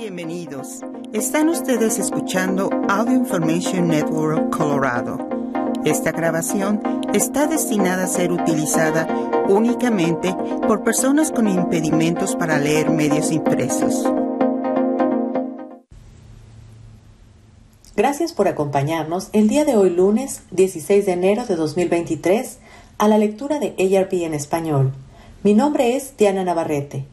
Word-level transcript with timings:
Bienvenidos. 0.00 0.80
Están 1.12 1.50
ustedes 1.50 1.98
escuchando 1.98 2.70
Audio 2.88 3.16
Information 3.16 3.88
Network 3.88 4.48
Colorado. 4.48 5.18
Esta 5.84 6.10
grabación 6.10 6.80
está 7.12 7.46
destinada 7.46 8.04
a 8.04 8.08
ser 8.08 8.32
utilizada 8.32 9.06
únicamente 9.50 10.34
por 10.66 10.84
personas 10.84 11.30
con 11.30 11.48
impedimentos 11.48 12.34
para 12.34 12.58
leer 12.58 12.88
medios 12.88 13.30
impresos. 13.30 14.10
Gracias 17.94 18.32
por 18.32 18.48
acompañarnos 18.48 19.28
el 19.34 19.48
día 19.48 19.66
de 19.66 19.76
hoy 19.76 19.90
lunes 19.90 20.44
16 20.52 21.04
de 21.04 21.12
enero 21.12 21.44
de 21.44 21.56
2023 21.56 22.58
a 22.96 23.06
la 23.06 23.18
lectura 23.18 23.58
de 23.58 23.74
ARP 23.98 24.14
en 24.14 24.32
español. 24.32 24.94
Mi 25.42 25.52
nombre 25.52 25.94
es 25.94 26.16
Diana 26.16 26.42
Navarrete. 26.42 27.04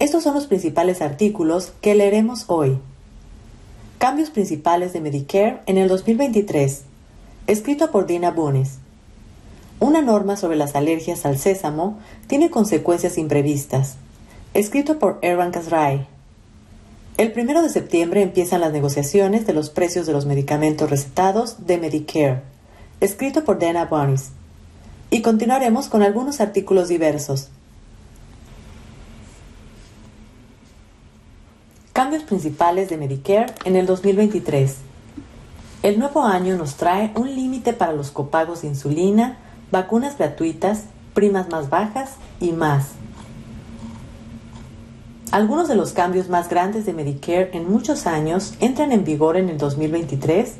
Estos 0.00 0.22
son 0.22 0.34
los 0.34 0.46
principales 0.46 1.02
artículos 1.02 1.74
que 1.82 1.94
leeremos 1.94 2.44
hoy. 2.46 2.78
Cambios 3.98 4.30
principales 4.30 4.94
de 4.94 5.02
Medicare 5.02 5.60
en 5.66 5.76
el 5.76 5.88
2023, 5.88 6.84
escrito 7.46 7.90
por 7.90 8.06
Dina 8.06 8.30
Bunes. 8.30 8.78
Una 9.78 10.00
norma 10.00 10.38
sobre 10.38 10.56
las 10.56 10.74
alergias 10.74 11.26
al 11.26 11.36
sésamo 11.36 11.98
tiene 12.28 12.48
consecuencias 12.48 13.18
imprevistas, 13.18 13.96
escrito 14.54 14.98
por 14.98 15.18
Erwan 15.20 15.52
Kasrai. 15.52 16.06
El 17.18 17.34
1 17.36 17.62
de 17.62 17.68
septiembre 17.68 18.22
empiezan 18.22 18.62
las 18.62 18.72
negociaciones 18.72 19.46
de 19.46 19.52
los 19.52 19.68
precios 19.68 20.06
de 20.06 20.14
los 20.14 20.24
medicamentos 20.24 20.88
recetados 20.88 21.66
de 21.66 21.76
Medicare, 21.76 22.40
escrito 23.02 23.44
por 23.44 23.58
Dana 23.58 23.84
Bonis. 23.84 24.30
Y 25.10 25.20
continuaremos 25.20 25.90
con 25.90 26.02
algunos 26.02 26.40
artículos 26.40 26.88
diversos, 26.88 27.50
Cambios 32.00 32.22
principales 32.22 32.88
de 32.88 32.96
Medicare 32.96 33.52
en 33.66 33.76
el 33.76 33.84
2023. 33.84 34.74
El 35.82 35.98
nuevo 35.98 36.22
año 36.22 36.56
nos 36.56 36.76
trae 36.76 37.12
un 37.14 37.34
límite 37.36 37.74
para 37.74 37.92
los 37.92 38.10
copagos 38.10 38.62
de 38.62 38.68
insulina, 38.68 39.36
vacunas 39.70 40.16
gratuitas, 40.16 40.84
primas 41.12 41.50
más 41.50 41.68
bajas 41.68 42.12
y 42.40 42.52
más. 42.52 42.92
Algunos 45.30 45.68
de 45.68 45.74
los 45.74 45.92
cambios 45.92 46.30
más 46.30 46.48
grandes 46.48 46.86
de 46.86 46.94
Medicare 46.94 47.50
en 47.52 47.70
muchos 47.70 48.06
años 48.06 48.54
entran 48.60 48.92
en 48.92 49.04
vigor 49.04 49.36
en 49.36 49.50
el 49.50 49.58
2023, 49.58 50.54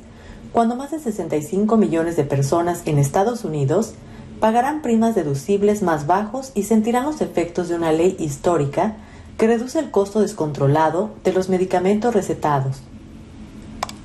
cuando 0.53 0.77
más 0.77 0.91
de 0.91 0.99
65 0.99 1.79
millones 1.79 2.17
de 2.17 2.25
personas 2.25 2.83
en 2.85 2.99
Estados 2.99 3.47
Unidos 3.47 3.95
pagarán 4.41 4.83
primas 4.83 5.15
deducibles 5.15 5.81
más 5.81 6.07
bajos 6.07 6.53
y 6.55 6.65
sentirán 6.65 7.07
los 7.07 7.23
efectos 7.23 7.71
de 7.71 7.77
una 7.77 7.93
ley 7.93 8.15
histórica 8.19 8.97
que 9.41 9.47
reduce 9.47 9.79
el 9.79 9.91
costo 9.91 10.21
descontrolado 10.21 11.13
de 11.25 11.33
los 11.33 11.49
medicamentos 11.49 12.13
recetados. 12.13 12.83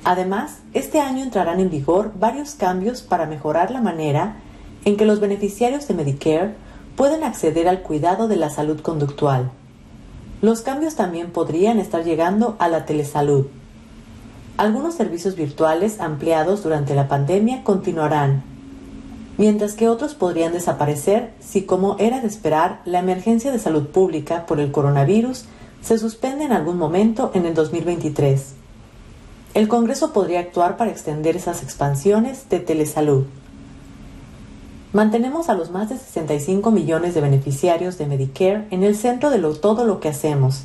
Además, 0.02 0.60
este 0.72 0.98
año 0.98 1.22
entrarán 1.22 1.60
en 1.60 1.68
vigor 1.68 2.12
varios 2.18 2.54
cambios 2.54 3.02
para 3.02 3.26
mejorar 3.26 3.70
la 3.70 3.82
manera 3.82 4.36
en 4.86 4.96
que 4.96 5.04
los 5.04 5.20
beneficiarios 5.20 5.86
de 5.86 5.92
Medicare 5.92 6.54
pueden 6.96 7.22
acceder 7.22 7.68
al 7.68 7.82
cuidado 7.82 8.28
de 8.28 8.36
la 8.36 8.48
salud 8.48 8.80
conductual. 8.80 9.50
Los 10.40 10.62
cambios 10.62 10.94
también 10.94 11.32
podrían 11.32 11.78
estar 11.80 12.02
llegando 12.02 12.56
a 12.58 12.68
la 12.68 12.86
telesalud. 12.86 13.44
Algunos 14.56 14.94
servicios 14.94 15.36
virtuales 15.36 16.00
ampliados 16.00 16.62
durante 16.62 16.94
la 16.94 17.08
pandemia 17.08 17.62
continuarán, 17.62 18.42
mientras 19.38 19.74
que 19.74 19.88
otros 19.88 20.14
podrían 20.14 20.52
desaparecer 20.52 21.32
si, 21.40 21.62
como 21.62 21.96
era 21.98 22.20
de 22.20 22.26
esperar, 22.26 22.80
la 22.84 23.00
emergencia 23.00 23.52
de 23.52 23.58
salud 23.58 23.88
pública 23.88 24.46
por 24.46 24.60
el 24.60 24.72
coronavirus 24.72 25.44
se 25.82 25.98
suspende 25.98 26.44
en 26.44 26.52
algún 26.52 26.78
momento 26.78 27.30
en 27.34 27.46
el 27.46 27.54
2023. 27.54 28.54
El 29.54 29.68
Congreso 29.68 30.12
podría 30.12 30.40
actuar 30.40 30.76
para 30.76 30.90
extender 30.90 31.36
esas 31.36 31.62
expansiones 31.62 32.48
de 32.48 32.60
telesalud. 32.60 33.24
Mantenemos 34.92 35.48
a 35.48 35.54
los 35.54 35.70
más 35.70 35.88
de 35.88 35.98
65 35.98 36.70
millones 36.70 37.14
de 37.14 37.20
beneficiarios 37.20 37.98
de 37.98 38.06
Medicare 38.06 38.66
en 38.70 38.82
el 38.82 38.96
centro 38.96 39.30
de 39.30 39.38
todo 39.54 39.84
lo 39.84 40.00
que 40.00 40.08
hacemos, 40.08 40.62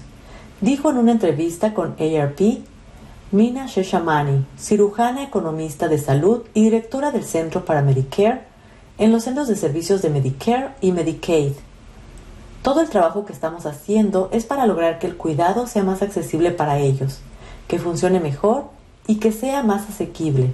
dijo 0.62 0.90
en 0.90 0.98
una 0.98 1.12
entrevista 1.12 1.74
con 1.74 1.96
ARP 2.00 2.40
Mina 3.32 3.66
Sheshamani, 3.66 4.46
cirujana 4.58 5.24
economista 5.24 5.88
de 5.88 5.98
salud 5.98 6.44
y 6.54 6.64
directora 6.64 7.12
del 7.12 7.24
Centro 7.24 7.64
para 7.64 7.82
Medicare 7.82 8.51
en 9.02 9.12
los 9.12 9.24
centros 9.24 9.48
de 9.48 9.56
servicios 9.56 10.04
de 10.04 10.12
Medicare 10.12 10.76
y 10.80 10.92
Medicaid. 10.92 11.54
Todo 12.62 12.82
el 12.82 12.90
trabajo 12.90 13.26
que 13.26 13.34
estamos 13.34 13.66
haciendo 13.66 14.30
es 14.32 14.46
para 14.46 14.68
lograr 14.68 15.00
que 15.00 15.08
el 15.08 15.18
cuidado 15.18 15.66
sea 15.66 15.84
más 15.84 16.04
accesible 16.04 16.52
para 16.52 16.78
ellos, 16.78 17.18
que 17.68 17.80
funcione 17.80 18.20
mejor 18.20 18.66
y 19.08 19.16
que 19.16 19.32
sea 19.32 19.64
más 19.64 19.90
asequible. 19.90 20.54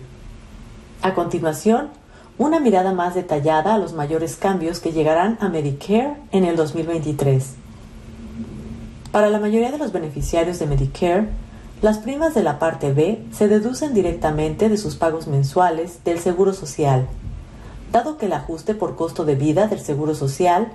A 1.02 1.14
continuación, 1.14 1.90
una 2.38 2.62
mirada 2.62 2.94
más 2.94 3.16
detallada 3.16 3.76
a 3.76 3.78
los 3.80 3.92
mayores 3.92 4.38
cambios 4.38 4.80
que 4.80 4.94
llegarán 4.94 5.38
a 5.42 5.50
Medicare 5.50 6.16
en 6.32 6.46
el 6.46 6.56
2023. 6.56 7.54
Para 9.12 9.30
la 9.30 9.40
mayoría 9.40 9.74
de 9.74 9.78
los 9.78 9.92
beneficiarios 9.92 10.58
de 10.58 10.68
Medicare, 10.68 11.28
las 11.82 11.98
primas 11.98 12.34
de 12.34 12.44
la 12.44 12.60
parte 12.60 12.94
B 12.94 13.26
se 13.34 13.50
deducen 13.50 13.94
directamente 13.94 14.70
de 14.70 14.78
sus 14.78 14.96
pagos 14.96 15.28
mensuales 15.28 16.02
del 16.06 16.20
Seguro 16.20 16.54
Social 16.54 17.10
dado 17.92 18.18
que 18.18 18.28
el 18.28 18.34
ajuste 18.34 18.76
por 18.76 18.96
costo 18.96 19.26
de 19.26 19.36
vida 19.36 19.68
del 19.68 19.80
Seguro 19.80 20.16
Social, 20.16 20.72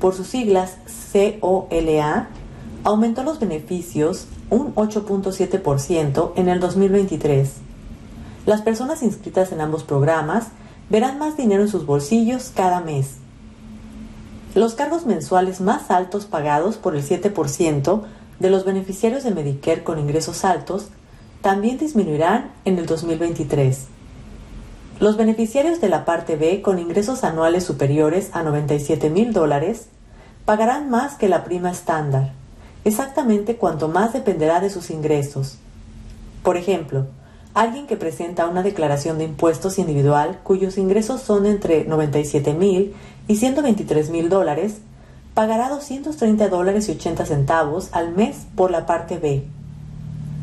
por 0.00 0.14
sus 0.14 0.26
siglas 0.28 0.76
COLA, 1.12 2.28
aumentó 2.84 3.22
los 3.22 3.40
beneficios 3.40 4.26
un 4.50 4.74
8.7% 4.74 6.32
en 6.36 6.48
el 6.48 6.60
2023. 6.60 7.52
Las 8.46 8.62
personas 8.62 9.02
inscritas 9.02 9.50
en 9.52 9.60
ambos 9.60 9.82
programas 9.82 10.48
verán 10.88 11.18
más 11.18 11.36
dinero 11.36 11.62
en 11.62 11.68
sus 11.68 11.84
bolsillos 11.84 12.52
cada 12.54 12.80
mes. 12.80 13.16
Los 14.54 14.74
cargos 14.74 15.04
mensuales 15.04 15.60
más 15.60 15.90
altos 15.90 16.26
pagados 16.26 16.76
por 16.76 16.94
el 16.94 17.02
7% 17.02 18.02
de 18.38 18.50
los 18.50 18.64
beneficiarios 18.64 19.24
de 19.24 19.32
Medicare 19.32 19.82
con 19.82 19.98
ingresos 19.98 20.44
altos 20.44 20.88
también 21.42 21.78
disminuirán 21.78 22.52
en 22.64 22.78
el 22.78 22.86
2023. 22.86 23.95
Los 24.98 25.18
beneficiarios 25.18 25.82
de 25.82 25.90
la 25.90 26.06
parte 26.06 26.36
B 26.36 26.62
con 26.62 26.78
ingresos 26.78 27.22
anuales 27.22 27.64
superiores 27.64 28.30
a 28.32 28.42
97 28.42 29.10
mil 29.10 29.34
dólares 29.34 29.88
pagarán 30.46 30.88
más 30.88 31.16
que 31.16 31.28
la 31.28 31.44
prima 31.44 31.70
estándar, 31.70 32.32
exactamente 32.82 33.56
cuanto 33.56 33.88
más 33.88 34.14
dependerá 34.14 34.60
de 34.60 34.70
sus 34.70 34.88
ingresos. 34.88 35.58
Por 36.42 36.56
ejemplo, 36.56 37.08
alguien 37.52 37.86
que 37.86 37.98
presenta 37.98 38.48
una 38.48 38.62
declaración 38.62 39.18
de 39.18 39.24
impuestos 39.24 39.78
individual 39.78 40.38
cuyos 40.42 40.78
ingresos 40.78 41.20
son 41.20 41.44
entre 41.44 41.84
97 41.84 42.54
mil 42.54 42.94
y 43.28 43.36
123 43.36 44.08
mil 44.08 44.30
dólares 44.30 44.78
pagará 45.34 45.68
230 45.68 46.48
dólares 46.48 46.88
y 46.88 46.92
80 46.92 47.26
centavos 47.26 47.90
al 47.92 48.16
mes 48.16 48.46
por 48.54 48.70
la 48.70 48.86
parte 48.86 49.18
B. 49.18 49.44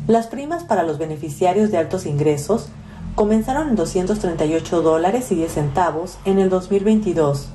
Las 0.06 0.28
primas 0.28 0.62
para 0.62 0.84
los 0.84 0.98
beneficiarios 0.98 1.72
de 1.72 1.78
altos 1.78 2.06
ingresos 2.06 2.68
comenzaron 3.14 3.68
en 3.68 3.76
238 3.76 4.82
dólares 4.82 5.30
y 5.30 5.36
10 5.36 5.52
centavos 5.52 6.18
en 6.24 6.38
el 6.38 6.50
2022. 6.50 7.48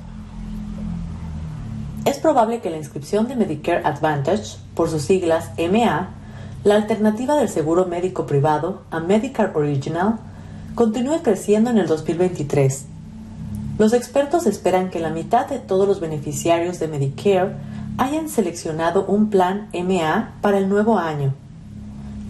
Es 2.06 2.18
probable 2.18 2.60
que 2.60 2.70
la 2.70 2.78
inscripción 2.78 3.28
de 3.28 3.36
Medicare 3.36 3.84
Advantage, 3.84 4.56
por 4.74 4.88
sus 4.88 5.02
siglas 5.02 5.50
MA, 5.58 6.08
la 6.64 6.74
alternativa 6.74 7.36
del 7.36 7.48
seguro 7.48 7.86
médico 7.86 8.26
privado 8.26 8.82
a 8.90 9.00
Medicare 9.00 9.52
Original, 9.54 10.18
continúe 10.74 11.20
creciendo 11.22 11.70
en 11.70 11.78
el 11.78 11.86
2023. 11.86 12.86
Los 13.78 13.92
expertos 13.92 14.46
esperan 14.46 14.90
que 14.90 14.98
la 14.98 15.10
mitad 15.10 15.46
de 15.46 15.58
todos 15.58 15.86
los 15.86 16.00
beneficiarios 16.00 16.78
de 16.78 16.88
Medicare 16.88 17.54
hayan 17.98 18.28
seleccionado 18.28 19.04
un 19.04 19.28
plan 19.28 19.68
MA 19.74 20.34
para 20.40 20.58
el 20.58 20.68
nuevo 20.68 20.98
año. 20.98 21.34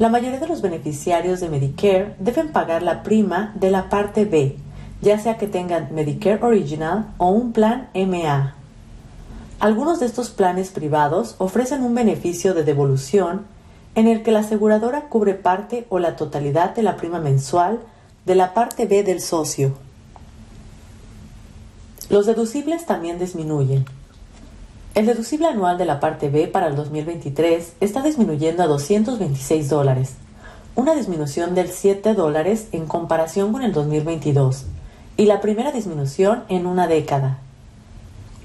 La 0.00 0.08
mayoría 0.08 0.40
de 0.40 0.48
los 0.48 0.62
beneficiarios 0.62 1.40
de 1.40 1.50
Medicare 1.50 2.14
deben 2.18 2.52
pagar 2.52 2.82
la 2.82 3.02
prima 3.02 3.52
de 3.56 3.70
la 3.70 3.90
parte 3.90 4.24
B, 4.24 4.56
ya 5.02 5.18
sea 5.18 5.36
que 5.36 5.46
tengan 5.46 5.94
Medicare 5.94 6.42
Original 6.42 7.12
o 7.18 7.28
un 7.28 7.52
plan 7.52 7.90
MA. 7.94 8.54
Algunos 9.58 10.00
de 10.00 10.06
estos 10.06 10.30
planes 10.30 10.70
privados 10.70 11.34
ofrecen 11.36 11.82
un 11.82 11.94
beneficio 11.94 12.54
de 12.54 12.64
devolución 12.64 13.42
en 13.94 14.08
el 14.08 14.22
que 14.22 14.32
la 14.32 14.38
aseguradora 14.38 15.10
cubre 15.10 15.34
parte 15.34 15.84
o 15.90 15.98
la 15.98 16.16
totalidad 16.16 16.74
de 16.74 16.82
la 16.82 16.96
prima 16.96 17.20
mensual 17.20 17.80
de 18.24 18.36
la 18.36 18.54
parte 18.54 18.86
B 18.86 19.02
del 19.02 19.20
socio. 19.20 19.74
Los 22.08 22.24
deducibles 22.24 22.86
también 22.86 23.18
disminuyen. 23.18 23.84
El 25.00 25.06
deducible 25.06 25.46
anual 25.46 25.78
de 25.78 25.86
la 25.86 25.98
parte 25.98 26.28
B 26.28 26.46
para 26.46 26.66
el 26.66 26.76
2023 26.76 27.72
está 27.80 28.02
disminuyendo 28.02 28.62
a 28.62 28.66
226 28.66 29.70
dólares, 29.70 30.12
una 30.76 30.94
disminución 30.94 31.54
del 31.54 31.70
7 31.70 32.12
dólares 32.12 32.68
en 32.72 32.84
comparación 32.84 33.50
con 33.50 33.62
el 33.62 33.72
2022 33.72 34.66
y 35.16 35.24
la 35.24 35.40
primera 35.40 35.72
disminución 35.72 36.44
en 36.50 36.66
una 36.66 36.86
década. 36.86 37.38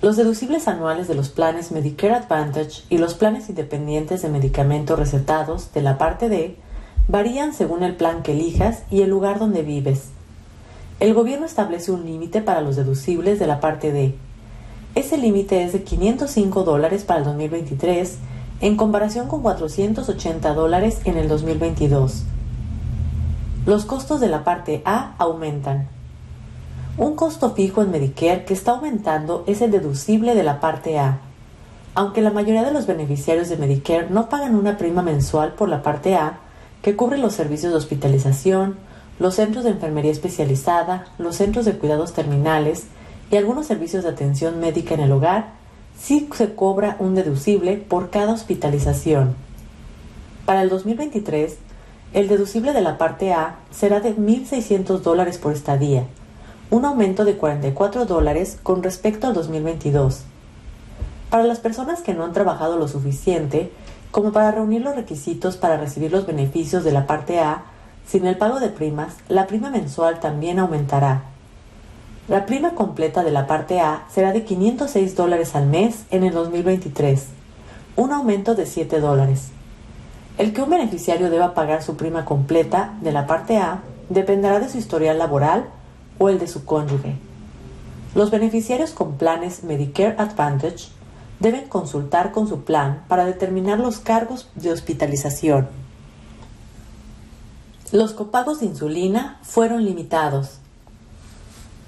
Los 0.01 0.15
deducibles 0.15 0.69
anuales 0.69 1.09
de 1.09 1.15
los 1.15 1.27
planes 1.27 1.73
Medicare 1.73 2.13
Advantage 2.13 2.83
y 2.89 2.99
los 2.99 3.15
planes 3.15 3.49
independientes 3.49 4.21
de 4.21 4.29
medicamentos 4.29 4.97
recetados 4.97 5.73
de 5.73 5.81
la 5.81 5.97
parte 5.97 6.29
D 6.29 6.55
varían 7.09 7.53
según 7.53 7.83
el 7.83 7.97
plan 7.97 8.23
que 8.23 8.31
elijas 8.31 8.83
y 8.89 9.01
el 9.01 9.09
lugar 9.09 9.39
donde 9.39 9.61
vives. 9.61 10.05
El 11.01 11.13
gobierno 11.13 11.45
establece 11.45 11.91
un 11.91 12.05
límite 12.05 12.39
para 12.39 12.61
los 12.61 12.77
deducibles 12.77 13.39
de 13.39 13.47
la 13.47 13.59
parte 13.59 13.91
D. 13.91 14.15
Ese 14.95 15.17
límite 15.17 15.61
es 15.61 15.73
de 15.73 15.83
505 15.83 16.63
dólares 16.63 17.03
para 17.03 17.19
el 17.19 17.25
2023 17.25 18.17
en 18.61 18.77
comparación 18.77 19.27
con 19.27 19.41
480 19.41 20.53
dólares 20.53 21.01
en 21.03 21.17
el 21.17 21.27
2022. 21.27 22.23
Los 23.65 23.83
costos 23.83 24.21
de 24.21 24.29
la 24.29 24.45
parte 24.45 24.81
A 24.85 25.15
aumentan. 25.17 25.89
Un 26.97 27.17
costo 27.17 27.51
fijo 27.51 27.81
en 27.81 27.91
Medicare 27.91 28.45
que 28.45 28.53
está 28.53 28.71
aumentando 28.71 29.43
es 29.47 29.61
el 29.61 29.71
deducible 29.71 30.33
de 30.33 30.43
la 30.43 30.61
parte 30.61 30.97
A. 30.97 31.19
Aunque 31.93 32.21
la 32.21 32.31
mayoría 32.31 32.63
de 32.63 32.71
los 32.71 32.87
beneficiarios 32.87 33.49
de 33.49 33.57
Medicare 33.57 34.09
no 34.09 34.29
pagan 34.29 34.55
una 34.55 34.77
prima 34.77 35.01
mensual 35.01 35.55
por 35.55 35.67
la 35.67 35.83
parte 35.83 36.15
A, 36.15 36.39
que 36.81 36.95
cubre 36.95 37.17
los 37.17 37.33
servicios 37.33 37.73
de 37.73 37.79
hospitalización, 37.79 38.77
los 39.19 39.35
centros 39.35 39.65
de 39.65 39.71
enfermería 39.71 40.11
especializada, 40.13 41.07
los 41.17 41.35
centros 41.35 41.65
de 41.65 41.77
cuidados 41.77 42.13
terminales 42.13 42.85
y 43.31 43.37
algunos 43.37 43.65
servicios 43.65 44.03
de 44.03 44.09
atención 44.09 44.59
médica 44.59 44.93
en 44.93 45.01
el 45.01 45.11
hogar, 45.11 45.53
sí 45.97 46.29
se 46.33 46.53
cobra 46.55 46.95
un 46.99 47.15
deducible 47.15 47.77
por 47.77 48.09
cada 48.09 48.33
hospitalización. 48.33 49.35
Para 50.45 50.61
el 50.61 50.69
2023, 50.69 51.57
el 52.13 52.27
deducible 52.27 52.73
de 52.73 52.81
la 52.81 52.97
parte 52.97 53.33
A 53.33 53.55
será 53.71 53.99
de 53.99 54.15
1.600 54.15 54.99
dólares 54.99 55.37
por 55.37 55.53
estadía, 55.53 56.05
un 56.69 56.85
aumento 56.85 57.25
de 57.25 57.35
44 57.35 58.05
dólares 58.05 58.57
con 58.61 58.83
respecto 58.83 59.27
al 59.27 59.33
2022. 59.33 60.21
Para 61.29 61.43
las 61.43 61.59
personas 61.59 62.01
que 62.01 62.13
no 62.13 62.23
han 62.23 62.33
trabajado 62.33 62.77
lo 62.77 62.87
suficiente 62.87 63.71
como 64.15 64.31
para 64.31 64.51
reunir 64.51 64.81
los 64.81 64.95
requisitos 64.95 65.57
para 65.57 65.75
recibir 65.75 66.09
los 66.09 66.25
beneficios 66.25 66.85
de 66.85 66.93
la 66.93 67.05
parte 67.05 67.41
A, 67.41 67.65
sin 68.07 68.25
el 68.25 68.37
pago 68.37 68.61
de 68.61 68.69
primas, 68.69 69.17
la 69.27 69.45
prima 69.45 69.69
mensual 69.69 70.21
también 70.21 70.57
aumentará. 70.57 71.34
La 72.27 72.47
prima 72.47 72.71
completa 72.71 73.23
de 73.23 73.29
la 73.29 73.45
parte 73.45 73.79
A 73.79 74.05
será 74.09 74.31
de 74.31 74.43
506 74.43 75.15
dólares 75.15 75.55
al 75.55 75.67
mes 75.67 76.05
en 76.09 76.23
el 76.23 76.33
2023, 76.33 77.23
un 77.97 78.11
aumento 78.11 78.55
de 78.55 78.65
7 78.65 78.99
dólares. 78.99 79.49
El 80.39 80.51
que 80.51 80.63
un 80.63 80.71
beneficiario 80.71 81.29
deba 81.29 81.53
pagar 81.53 81.83
su 81.83 81.97
prima 81.97 82.25
completa 82.25 82.95
de 83.01 83.11
la 83.11 83.27
parte 83.27 83.57
A 83.57 83.83
dependerá 84.09 84.59
de 84.59 84.69
su 84.69 84.79
historial 84.79 85.19
laboral 85.19 85.65
o 86.17 86.29
el 86.29 86.39
de 86.39 86.47
su 86.47 86.65
cónyuge. 86.65 87.15
Los 88.15 88.31
beneficiarios 88.31 88.89
con 88.89 89.17
planes 89.17 89.63
Medicare 89.63 90.15
Advantage 90.17 90.87
deben 91.39 91.67
consultar 91.67 92.31
con 92.31 92.47
su 92.47 92.63
plan 92.63 93.03
para 93.07 93.25
determinar 93.25 93.79
los 93.79 93.99
cargos 93.99 94.49
de 94.55 94.71
hospitalización. 94.71 95.67
Los 97.91 98.13
copagos 98.13 98.61
de 98.61 98.65
insulina 98.65 99.37
fueron 99.43 99.85
limitados. 99.85 100.59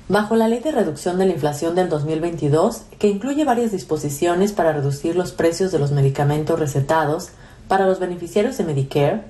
Bajo 0.10 0.38
la 0.38 0.48
Ley 0.48 0.62
de 0.62 0.72
Reducción 0.72 1.18
de 1.18 1.26
la 1.26 1.34
Inflación 1.34 1.76
del 1.76 1.90
2022, 1.90 2.84
que 2.98 3.10
incluye 3.10 3.44
varias 3.44 3.74
disposiciones 3.74 4.54
para 4.54 4.72
reducir 4.72 5.18
los 5.18 5.34
precios 5.34 5.74
de 5.74 5.80
los 5.80 5.92
medicamentos 5.92 6.58
recetados 6.58 7.32
para 7.68 7.86
los 7.86 8.00
beneficiarios 8.00 8.58
de 8.58 8.64
Medicare, 8.64 9.24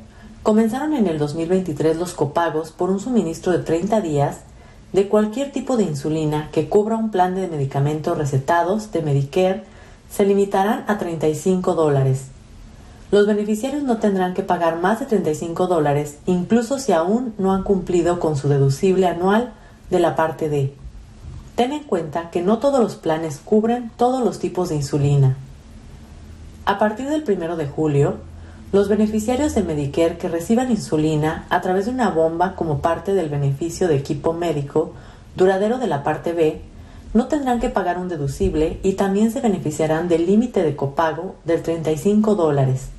comenzaron 0.43 0.93
en 0.93 1.07
el 1.07 1.17
2023 1.17 1.97
los 1.97 2.13
copagos 2.13 2.69
por 2.69 2.91
un 2.91 2.99
suministro 2.99 3.51
de 3.53 3.57
30 3.57 4.01
días 4.01 4.41
de 4.93 5.07
cualquier 5.07 5.51
tipo 5.51 5.77
de 5.77 5.83
insulina 5.83 6.49
que 6.51 6.69
cubra 6.69 6.95
un 6.95 7.09
plan 7.09 7.33
de 7.33 7.47
medicamentos 7.47 8.15
recetados 8.15 8.91
de 8.91 9.01
Medicare 9.01 9.63
se 10.11 10.25
limitarán 10.25 10.85
a 10.87 10.99
35 10.99 11.73
dólares. 11.73 12.25
Los 13.09 13.25
beneficiarios 13.25 13.81
no 13.81 13.97
tendrán 13.97 14.35
que 14.35 14.43
pagar 14.43 14.79
más 14.79 14.99
de 14.99 15.07
35 15.07 15.65
dólares, 15.65 16.19
incluso 16.27 16.77
si 16.77 16.91
aún 16.91 17.33
no 17.39 17.51
han 17.51 17.63
cumplido 17.63 18.19
con 18.19 18.37
su 18.37 18.47
deducible 18.47 19.07
anual 19.07 19.53
de 19.89 19.99
la 19.99 20.15
parte 20.15 20.49
D. 20.49 20.73
Ten 21.55 21.71
en 21.73 21.83
cuenta 21.83 22.29
que 22.29 22.41
no 22.41 22.59
todos 22.59 22.79
los 22.79 22.95
planes 22.95 23.39
cubren 23.43 23.91
todos 23.97 24.23
los 24.23 24.39
tipos 24.39 24.69
de 24.69 24.75
insulina. 24.75 25.37
A 26.65 26.77
partir 26.77 27.09
del 27.09 27.23
1 27.27 27.55
de 27.55 27.67
julio, 27.67 28.17
los 28.71 28.89
beneficiarios 28.89 29.55
de 29.55 29.63
Medicare 29.63 30.17
que 30.17 30.27
reciban 30.27 30.69
insulina 30.69 31.47
a 31.49 31.61
través 31.61 31.85
de 31.85 31.91
una 31.91 32.09
bomba 32.09 32.55
como 32.55 32.79
parte 32.79 33.13
del 33.13 33.29
beneficio 33.29 33.87
de 33.87 33.95
equipo 33.95 34.33
médico 34.33 34.93
duradero 35.35 35.77
de 35.77 35.87
la 35.87 36.03
parte 36.03 36.33
B 36.33 36.61
no 37.13 37.27
tendrán 37.27 37.59
que 37.59 37.69
pagar 37.69 37.97
un 37.97 38.09
deducible 38.09 38.79
y 38.83 38.93
también 38.93 39.31
se 39.31 39.39
beneficiarán 39.39 40.09
del 40.09 40.25
límite 40.25 40.63
de 40.63 40.75
copago 40.75 41.35
de 41.45 41.57
35 41.57 42.35
dólares. 42.35 42.89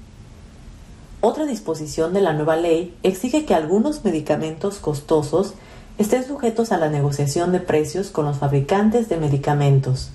Otra 1.21 1.45
disposición 1.45 2.15
de 2.15 2.23
la 2.23 2.33
nueva 2.33 2.57
ley 2.57 2.97
exige 3.03 3.45
que 3.45 3.55
algunos 3.55 4.05
medicamentos 4.05 4.79
costosos 4.79 5.55
estén 5.99 6.25
sujetos 6.25 6.73
a 6.73 6.79
la 6.79 6.89
negociación 6.89 7.53
de 7.53 7.61
precios 7.61 8.11
con 8.11 8.25
los 8.25 8.39
fabricantes 8.39 9.09
de 9.09 9.17
medicamentos. 9.19 10.11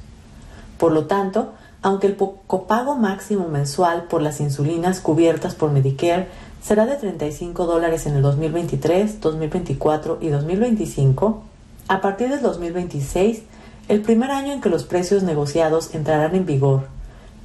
Por 0.78 0.94
lo 0.94 1.06
tanto, 1.06 1.54
aunque 1.82 2.08
el 2.08 2.16
copago 2.16 2.96
máximo 2.96 3.50
mensual 3.50 4.06
por 4.06 4.22
las 4.22 4.40
insulinas 4.40 5.02
cubiertas 5.02 5.54
por 5.54 5.72
Medicare 5.72 6.30
será 6.62 6.86
de 6.86 6.96
35 6.96 7.66
dólares 7.66 8.06
en 8.06 8.16
el 8.16 8.22
2023, 8.22 9.20
2024 9.20 10.20
y 10.22 10.30
2025, 10.30 11.44
a 11.90 12.00
partir 12.00 12.30
del 12.30 12.42
2026 12.42 13.44
el 13.90 14.02
primer 14.02 14.32
año 14.32 14.54
en 14.54 14.62
que 14.62 14.70
los 14.70 14.86
precios 14.86 15.24
negociados 15.24 15.94
entrarán 15.94 16.36
en 16.36 16.46
vigor. 16.46 16.88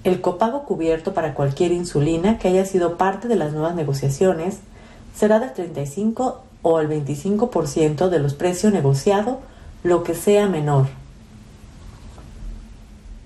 El 0.05 0.21
copago 0.21 0.63
cubierto 0.65 1.13
para 1.13 1.35
cualquier 1.35 1.73
insulina 1.73 2.39
que 2.39 2.47
haya 2.47 2.65
sido 2.65 2.97
parte 2.97 3.27
de 3.27 3.35
las 3.35 3.53
nuevas 3.53 3.75
negociaciones 3.75 4.59
será 5.17 5.41
del 5.41 5.53
35 5.53 6.45
o 6.63 6.81
el 6.81 6.89
25% 6.89 8.09
de 8.09 8.19
los 8.19 8.35
precios 8.35 8.73
negociados, 8.73 9.39
lo 9.83 10.03
que 10.03 10.15
sea 10.15 10.49
menor. 10.49 10.87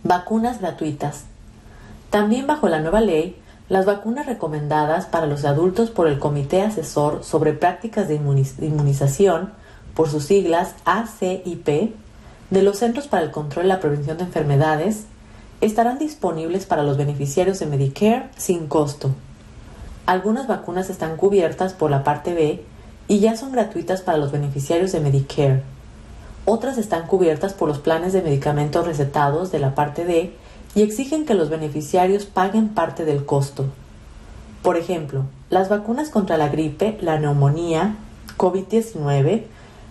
Vacunas 0.05 0.61
gratuitas. 0.61 1.25
También 2.11 2.47
bajo 2.47 2.69
la 2.69 2.81
nueva 2.81 3.01
ley, 3.01 3.37
las 3.69 3.87
vacunas 3.87 4.27
recomendadas 4.27 5.07
para 5.07 5.27
los 5.27 5.45
adultos 5.45 5.91
por 5.91 6.09
el 6.09 6.19
Comité 6.19 6.63
Asesor 6.63 7.25
sobre 7.25 7.53
Prácticas 7.53 8.09
de 8.09 8.17
Inmunización, 8.17 9.53
por 9.95 10.09
sus 10.09 10.25
siglas 10.25 10.75
ACIP, 10.85 11.95
de 12.51 12.63
los 12.63 12.79
Centros 12.79 13.09
para 13.09 13.23
el 13.23 13.31
Control 13.31 13.65
y 13.65 13.69
la 13.69 13.81
Prevención 13.81 14.19
de 14.19 14.25
Enfermedades 14.25 15.05
estarán 15.63 15.99
disponibles 15.99 16.67
para 16.67 16.83
los 16.83 16.99
beneficiarios 16.99 17.59
de 17.61 17.67
Medicare 17.67 18.29
sin 18.37 18.67
costo. 18.67 19.11
Algunas 20.05 20.49
vacunas 20.49 20.91
están 20.91 21.17
cubiertas 21.17 21.73
por 21.73 21.91
la 21.91 22.05
parte 22.05 22.35
B 22.35 22.63
y 23.09 23.21
ya 23.21 23.37
son 23.37 23.53
gratuitas 23.53 24.03
para 24.03 24.19
los 24.19 24.33
beneficiarios 24.33 24.93
de 24.93 25.01
Medicare. 25.01 25.63
Otras 26.45 26.79
están 26.79 27.07
cubiertas 27.07 27.53
por 27.53 27.69
los 27.69 27.79
planes 27.79 28.13
de 28.13 28.23
medicamentos 28.23 28.87
recetados 28.87 29.53
de 29.53 29.59
la 29.59 29.75
parte 29.75 30.05
D 30.05 30.33
y 30.75 30.83
exigen 30.83 31.27
que 31.27 31.35
los 31.35 31.51
beneficiarios 31.51 32.27
paguen 32.27 32.71
parte 32.71 33.05
del 33.05 33.25
costo. 33.25 33.67
Por 34.63 34.77
ejemplo, 34.77 35.25
las 35.51 35.69
vacunas 35.69 36.11
contra 36.11 36.37
la 36.37 36.49
gripe, 36.49 36.99
la 37.01 37.19
neumonía, 37.19 37.97
COVID-19, 38.39 39.45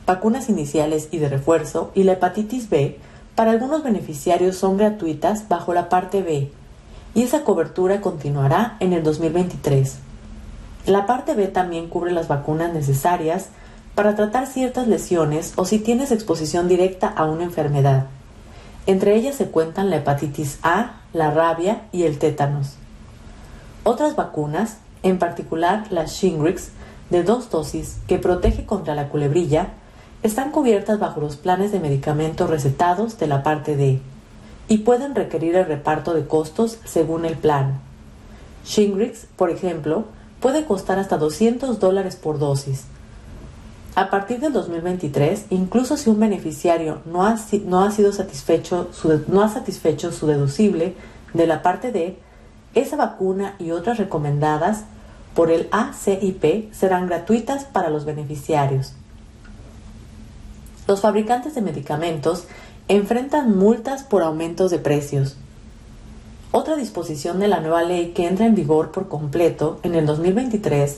vacunas 0.06 0.50
iniciales 0.50 1.10
y 1.12 1.20
de 1.20 1.30
refuerzo 1.30 1.92
y 1.94 2.04
la 2.04 2.14
hepatitis 2.14 2.70
B 2.70 2.98
para 3.36 3.52
algunos 3.52 3.84
beneficiarios 3.84 4.58
son 4.58 4.78
gratuitas 4.78 5.48
bajo 5.48 5.74
la 5.74 5.90
parte 5.90 6.22
B 6.22 6.52
y 7.14 7.24
esa 7.24 7.44
cobertura 7.44 8.02
continuará 8.02 8.78
en 8.80 8.94
el 8.94 9.04
2023. 9.04 10.00
La 10.86 11.06
parte 11.06 11.36
B 11.36 11.48
también 11.48 11.88
cubre 11.90 12.12
las 12.12 12.28
vacunas 12.28 12.74
necesarias 12.74 13.50
para 13.94 14.16
tratar 14.16 14.48
ciertas 14.48 14.88
lesiones 14.88 15.54
o 15.56 15.66
si 15.66 15.80
tienes 15.80 16.12
exposición 16.12 16.68
directa 16.68 17.08
a 17.08 17.26
una 17.26 17.44
enfermedad. 17.44 18.08
Entre 18.88 19.16
ellas 19.16 19.36
se 19.36 19.46
cuentan 19.46 19.90
la 19.90 19.98
hepatitis 19.98 20.60
A, 20.64 21.02
la 21.14 21.30
rabia 21.30 21.84
y 21.92 22.04
el 22.04 22.18
tétanos. 22.18 22.76
Otras 23.84 24.16
vacunas, 24.16 24.78
en 25.04 25.20
particular 25.20 25.86
la 25.92 26.06
Shingrix, 26.06 26.72
de 27.12 27.24
dos 27.24 27.50
dosis 27.50 27.98
que 28.08 28.18
protege 28.18 28.66
contra 28.66 28.96
la 28.96 29.10
culebrilla, 29.10 29.68
están 30.24 30.52
cubiertas 30.52 31.00
bajo 31.00 31.20
los 31.20 31.36
planes 31.36 31.72
de 31.72 31.80
medicamentos 31.80 32.50
recetados 32.50 33.20
de 33.20 33.28
la 33.28 33.44
parte 33.44 33.76
D 33.76 34.00
y 34.68 34.78
pueden 34.80 35.14
requerir 35.14 35.56
el 35.56 35.66
reparto 35.66 36.14
de 36.14 36.26
costos 36.26 36.80
según 36.86 37.26
el 37.26 37.36
plan. 37.36 37.82
Shingrix, 38.66 39.28
por 39.36 39.50
ejemplo, 39.50 40.06
puede 40.42 40.66
costar 40.66 41.00
hasta 41.00 41.18
200 41.18 41.80
dólares 41.80 42.18
por 42.18 42.40
dosis. 42.40 42.84
A 43.96 44.10
partir 44.10 44.40
del 44.40 44.54
2023, 44.54 45.46
incluso 45.50 45.98
si 45.98 46.10
un 46.10 46.20
beneficiario 46.20 47.02
no 47.06 47.26
ha, 47.26 47.38
sido 47.38 48.12
satisfecho 48.14 48.90
su, 48.92 49.24
no 49.28 49.44
ha 49.44 49.50
satisfecho 49.50 50.12
su 50.12 50.28
deducible 50.28 50.96
de 51.34 51.48
la 51.48 51.62
parte 51.62 51.92
D, 51.92 52.18
esa 52.74 52.96
vacuna 52.96 53.56
y 53.60 53.72
otras 53.72 53.98
recomendadas 53.98 54.86
por 55.36 55.52
el 55.52 55.68
ACIP 55.72 56.74
serán 56.74 57.08
gratuitas 57.08 57.66
para 57.66 57.90
los 57.90 58.06
beneficiarios. 58.06 58.94
Los 60.88 61.02
fabricantes 61.02 61.54
de 61.56 61.62
medicamentos 61.62 62.46
enfrentan 62.88 63.58
multas 63.58 64.04
por 64.04 64.24
aumentos 64.24 64.72
de 64.72 64.80
precios. 64.80 65.38
Otra 66.54 66.76
disposición 66.76 67.40
de 67.40 67.48
la 67.48 67.62
nueva 67.62 67.84
ley 67.84 68.12
que 68.12 68.28
entra 68.28 68.46
en 68.46 68.56
vigor 68.56 68.92
por 68.92 69.08
completo 69.08 69.80
en 69.84 69.96
el 69.96 70.06
2023 70.06 70.98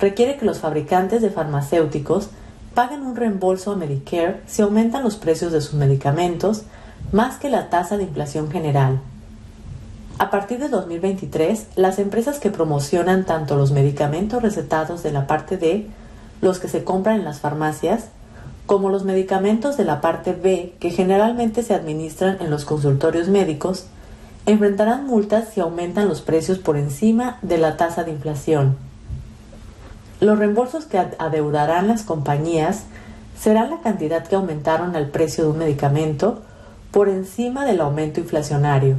requiere 0.00 0.36
que 0.36 0.44
los 0.44 0.58
fabricantes 0.58 1.22
de 1.22 1.30
farmacéuticos 1.30 2.30
paguen 2.74 3.02
un 3.02 3.14
reembolso 3.14 3.70
a 3.70 3.76
Medicare 3.76 4.40
si 4.48 4.62
aumentan 4.62 5.04
los 5.04 5.14
precios 5.14 5.52
de 5.52 5.60
sus 5.60 5.74
medicamentos 5.74 6.62
más 7.12 7.38
que 7.38 7.50
la 7.50 7.70
tasa 7.70 7.98
de 7.98 8.02
inflación 8.02 8.50
general. 8.50 9.00
A 10.18 10.28
partir 10.28 10.58
de 10.58 10.68
2023, 10.68 11.68
las 11.76 12.00
empresas 12.00 12.40
que 12.40 12.50
promocionan 12.50 13.24
tanto 13.24 13.54
los 13.54 13.70
medicamentos 13.70 14.42
recetados 14.42 15.04
de 15.04 15.12
la 15.12 15.28
parte 15.28 15.56
D, 15.56 15.86
los 16.40 16.58
que 16.58 16.68
se 16.68 16.82
compran 16.82 17.20
en 17.20 17.24
las 17.24 17.38
farmacias, 17.38 18.06
como 18.66 18.90
los 18.90 19.04
medicamentos 19.04 19.76
de 19.76 19.84
la 19.84 20.00
parte 20.00 20.32
B, 20.32 20.74
que 20.80 20.90
generalmente 20.90 21.62
se 21.62 21.74
administran 21.74 22.38
en 22.40 22.50
los 22.50 22.64
consultorios 22.64 23.28
médicos, 23.28 23.86
enfrentarán 24.46 25.06
multas 25.06 25.48
si 25.52 25.60
aumentan 25.60 26.08
los 26.08 26.22
precios 26.22 26.58
por 26.58 26.76
encima 26.76 27.38
de 27.42 27.58
la 27.58 27.76
tasa 27.76 28.04
de 28.04 28.12
inflación. 28.12 28.76
Los 30.20 30.38
reembolsos 30.38 30.84
que 30.84 30.98
adeudarán 30.98 31.88
las 31.88 32.02
compañías 32.02 32.84
serán 33.38 33.70
la 33.70 33.80
cantidad 33.80 34.26
que 34.26 34.34
aumentaron 34.34 34.94
al 34.96 35.08
precio 35.08 35.44
de 35.44 35.50
un 35.50 35.58
medicamento 35.58 36.42
por 36.90 37.08
encima 37.08 37.64
del 37.64 37.80
aumento 37.80 38.20
inflacionario, 38.20 38.96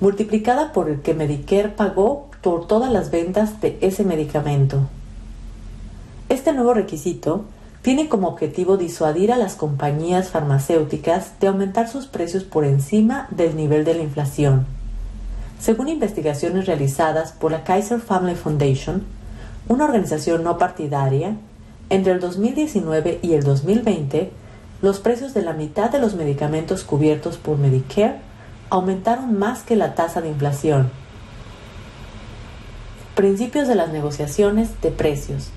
multiplicada 0.00 0.72
por 0.72 0.88
el 0.88 1.02
que 1.02 1.14
Medicare 1.14 1.68
pagó 1.68 2.30
por 2.40 2.66
todas 2.66 2.90
las 2.90 3.10
ventas 3.10 3.60
de 3.60 3.78
ese 3.80 4.04
medicamento. 4.04 4.80
Este 6.28 6.52
nuevo 6.52 6.74
requisito 6.74 7.44
tiene 7.84 8.08
como 8.08 8.28
objetivo 8.28 8.78
disuadir 8.78 9.30
a 9.30 9.36
las 9.36 9.56
compañías 9.56 10.30
farmacéuticas 10.30 11.38
de 11.38 11.48
aumentar 11.48 11.86
sus 11.86 12.06
precios 12.06 12.42
por 12.42 12.64
encima 12.64 13.28
del 13.30 13.56
nivel 13.56 13.84
de 13.84 13.92
la 13.92 14.02
inflación. 14.02 14.64
Según 15.60 15.90
investigaciones 15.90 16.64
realizadas 16.64 17.32
por 17.32 17.52
la 17.52 17.62
Kaiser 17.62 18.00
Family 18.00 18.36
Foundation, 18.36 19.04
una 19.68 19.84
organización 19.84 20.44
no 20.44 20.56
partidaria, 20.56 21.36
entre 21.90 22.14
el 22.14 22.20
2019 22.20 23.18
y 23.20 23.34
el 23.34 23.42
2020, 23.42 24.30
los 24.80 24.98
precios 25.00 25.34
de 25.34 25.42
la 25.42 25.52
mitad 25.52 25.90
de 25.90 25.98
los 25.98 26.14
medicamentos 26.14 26.84
cubiertos 26.84 27.36
por 27.36 27.58
Medicare 27.58 28.16
aumentaron 28.70 29.38
más 29.38 29.62
que 29.62 29.76
la 29.76 29.94
tasa 29.94 30.22
de 30.22 30.30
inflación. 30.30 30.90
Principios 33.14 33.68
de 33.68 33.74
las 33.74 33.90
negociaciones 33.90 34.70
de 34.80 34.90
precios. 34.90 35.50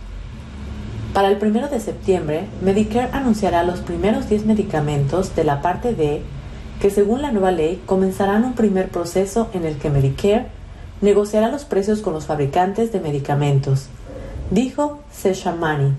Para 1.17 1.29
el 1.29 1.43
1 1.43 1.69
de 1.69 1.79
septiembre, 1.79 2.45
Medicare 2.61 3.09
anunciará 3.11 3.63
los 3.63 3.79
primeros 3.79 4.29
10 4.29 4.45
medicamentos 4.45 5.35
de 5.35 5.43
la 5.45 5.63
parte 5.63 5.95
D 5.95 6.21
que 6.79 6.91
según 6.91 7.23
la 7.23 7.31
nueva 7.31 7.49
ley 7.49 7.81
comenzarán 7.87 8.45
un 8.45 8.53
primer 8.53 8.89
proceso 8.89 9.49
en 9.53 9.65
el 9.65 9.79
que 9.79 9.89
Medicare 9.89 10.45
negociará 11.01 11.49
los 11.49 11.65
precios 11.65 12.01
con 12.01 12.13
los 12.13 12.27
fabricantes 12.27 12.91
de 12.91 12.99
medicamentos 12.99 13.87
dijo 14.51 14.99
Seshamani, 15.11 15.95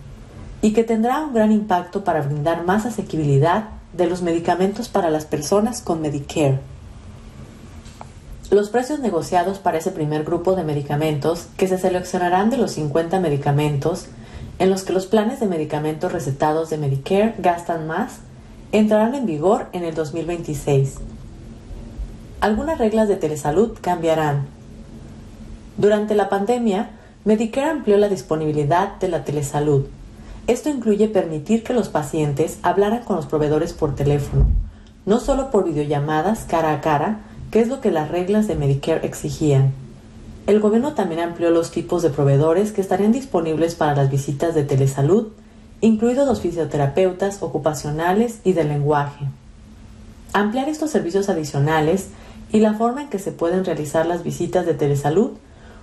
y 0.63 0.73
que 0.73 0.85
tendrá 0.85 1.21
un 1.21 1.35
gran 1.35 1.51
impacto 1.51 2.05
para 2.05 2.23
brindar 2.23 2.65
más 2.65 2.87
asequibilidad 2.87 3.71
de 3.95 4.07
los 4.07 4.23
medicamentos 4.23 4.89
para 4.89 5.11
las 5.11 5.25
personas 5.25 5.83
con 5.83 6.01
Medicare. 6.01 6.61
Los 8.53 8.71
precios 8.71 9.01
negociados 9.01 9.59
para 9.59 9.79
ese 9.79 9.91
primer 9.91 10.23
grupo 10.23 10.55
de 10.55 10.63
medicamentos, 10.63 11.49
que 11.57 11.67
se 11.67 11.77
seleccionarán 11.77 12.51
de 12.51 12.57
los 12.57 12.71
50 12.71 13.19
medicamentos 13.19 14.07
en 14.59 14.71
los 14.71 14.83
que 14.83 14.93
los 14.93 15.07
planes 15.07 15.41
de 15.41 15.47
medicamentos 15.47 16.13
recetados 16.13 16.71
de 16.71 16.79
Medicare 16.79 17.35
gastan 17.39 17.87
más, 17.87 18.19
entrarán 18.73 19.15
en 19.15 19.27
vigor 19.27 19.67
en 19.73 19.85
el 19.85 19.95
2026. 19.95 20.97
Algunas 22.41 22.79
reglas 22.79 23.09
de 23.09 23.17
telesalud 23.17 23.79
cambiarán. 23.81 24.47
Durante 25.77 26.15
la 26.15 26.29
pandemia, 26.29 26.91
Medicare 27.25 27.71
amplió 27.71 27.99
la 27.99 28.09
disponibilidad 28.09 28.97
de 28.99 29.09
la 29.09 29.25
telesalud. 29.25 29.87
Esto 30.47 30.71
incluye 30.71 31.09
permitir 31.09 31.63
que 31.63 31.75
los 31.75 31.89
pacientes 31.89 32.59
hablaran 32.63 33.05
con 33.05 33.17
los 33.17 33.27
proveedores 33.27 33.73
por 33.73 33.95
teléfono, 33.95 34.47
no 35.07 35.21
solo 35.21 35.51
por 35.51 35.65
videollamadas 35.65 36.45
cara 36.49 36.73
a 36.73 36.81
cara, 36.81 37.21
que 37.51 37.61
es 37.61 37.69
lo 37.69 37.81
que 37.81 37.91
las 37.91 38.11
reglas 38.11 38.49
de 38.49 38.55
Medicare 38.55 39.07
exigían. 39.07 39.73
El 40.49 40.61
gobierno 40.61 40.95
también 40.95 41.21
amplió 41.21 41.51
los 41.51 41.71
tipos 41.71 42.01
de 42.03 42.09
proveedores 42.09 42.73
que 42.73 42.81
estarían 42.81 43.13
disponibles 43.13 43.75
para 43.75 43.95
las 43.95 44.11
visitas 44.11 44.55
de 44.55 44.65
telesalud, 44.65 45.27
incluidos 45.83 46.27
los 46.27 46.41
fisioterapeutas 46.41 47.43
ocupacionales 47.43 48.41
y 48.45 48.55
de 48.55 48.65
lenguaje. 48.65 49.27
Ampliar 50.33 50.71
estos 50.71 50.91
servicios 50.91 51.29
adicionales 51.29 52.09
y 52.51 52.61
la 52.61 52.73
forma 52.73 53.03
en 53.03 53.11
que 53.11 53.19
se 53.19 53.31
pueden 53.31 53.67
realizar 53.67 54.07
las 54.07 54.25
visitas 54.25 54.65
de 54.65 54.73
telesalud 54.73 55.33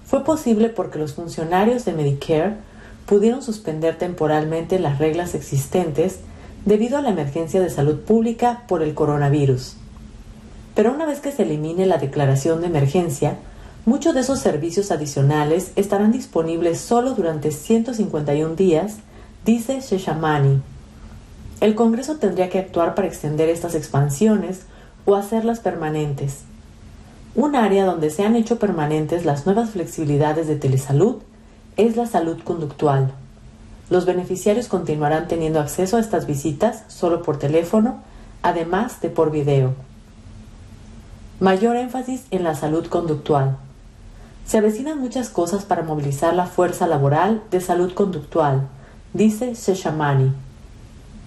fue 0.03 0.23
posible 0.23 0.69
porque 0.69 0.97
los 0.97 1.13
funcionarios 1.13 1.85
de 1.85 1.93
Medicare 1.93 2.55
pudieron 3.05 3.43
suspender 3.43 3.99
temporalmente 3.99 4.79
las 4.79 4.97
reglas 4.97 5.35
existentes 5.35 6.21
debido 6.65 6.97
a 6.97 7.03
la 7.03 7.11
emergencia 7.11 7.61
de 7.61 7.69
salud 7.69 7.99
pública 7.99 8.63
por 8.67 8.81
el 8.81 8.95
coronavirus. 8.95 9.77
Pero 10.73 10.91
una 10.91 11.05
vez 11.05 11.19
que 11.19 11.31
se 11.31 11.43
elimine 11.43 11.85
la 11.85 11.99
declaración 11.99 12.61
de 12.61 12.67
emergencia, 12.67 13.37
muchos 13.85 14.13
de 14.13 14.21
esos 14.21 14.39
servicios 14.39 14.91
adicionales 14.91 15.71
estarán 15.75 16.11
disponibles 16.11 16.79
solo 16.79 17.13
durante 17.13 17.51
151 17.51 18.55
días, 18.55 18.97
dice 19.45 19.79
Sheshamani. 19.79 20.61
El 21.61 21.75
Congreso 21.75 22.17
tendría 22.17 22.49
que 22.49 22.59
actuar 22.59 22.95
para 22.95 23.07
extender 23.07 23.47
estas 23.47 23.75
expansiones 23.75 24.63
o 25.05 25.15
hacerlas 25.15 25.59
permanentes. 25.59 26.39
Un 27.35 27.55
área 27.55 27.85
donde 27.85 28.09
se 28.09 28.23
han 28.23 28.35
hecho 28.35 28.59
permanentes 28.59 29.25
las 29.25 29.45
nuevas 29.45 29.71
flexibilidades 29.71 30.47
de 30.47 30.55
telesalud 30.55 31.17
es 31.77 31.95
la 31.95 32.07
salud 32.07 32.41
conductual. 32.43 33.11
Los 33.89 34.05
beneficiarios 34.05 34.67
continuarán 34.67 35.27
teniendo 35.27 35.59
acceso 35.59 35.97
a 35.97 35.99
estas 35.99 36.25
visitas 36.25 36.83
solo 36.87 37.21
por 37.21 37.37
teléfono, 37.37 37.99
además 38.41 38.99
de 39.01 39.09
por 39.09 39.31
video. 39.31 39.73
Mayor 41.39 41.75
énfasis 41.75 42.23
en 42.31 42.43
la 42.43 42.55
salud 42.55 42.87
conductual. 42.87 43.57
Se 44.45 44.59
avecinan 44.59 44.99
muchas 44.99 45.29
cosas 45.29 45.65
para 45.65 45.81
movilizar 45.81 46.35
la 46.35 46.45
fuerza 46.45 46.85
laboral 46.85 47.41
de 47.49 47.61
salud 47.61 47.93
conductual, 47.93 48.67
dice 49.13 49.55
Sheshamani. 49.55 50.31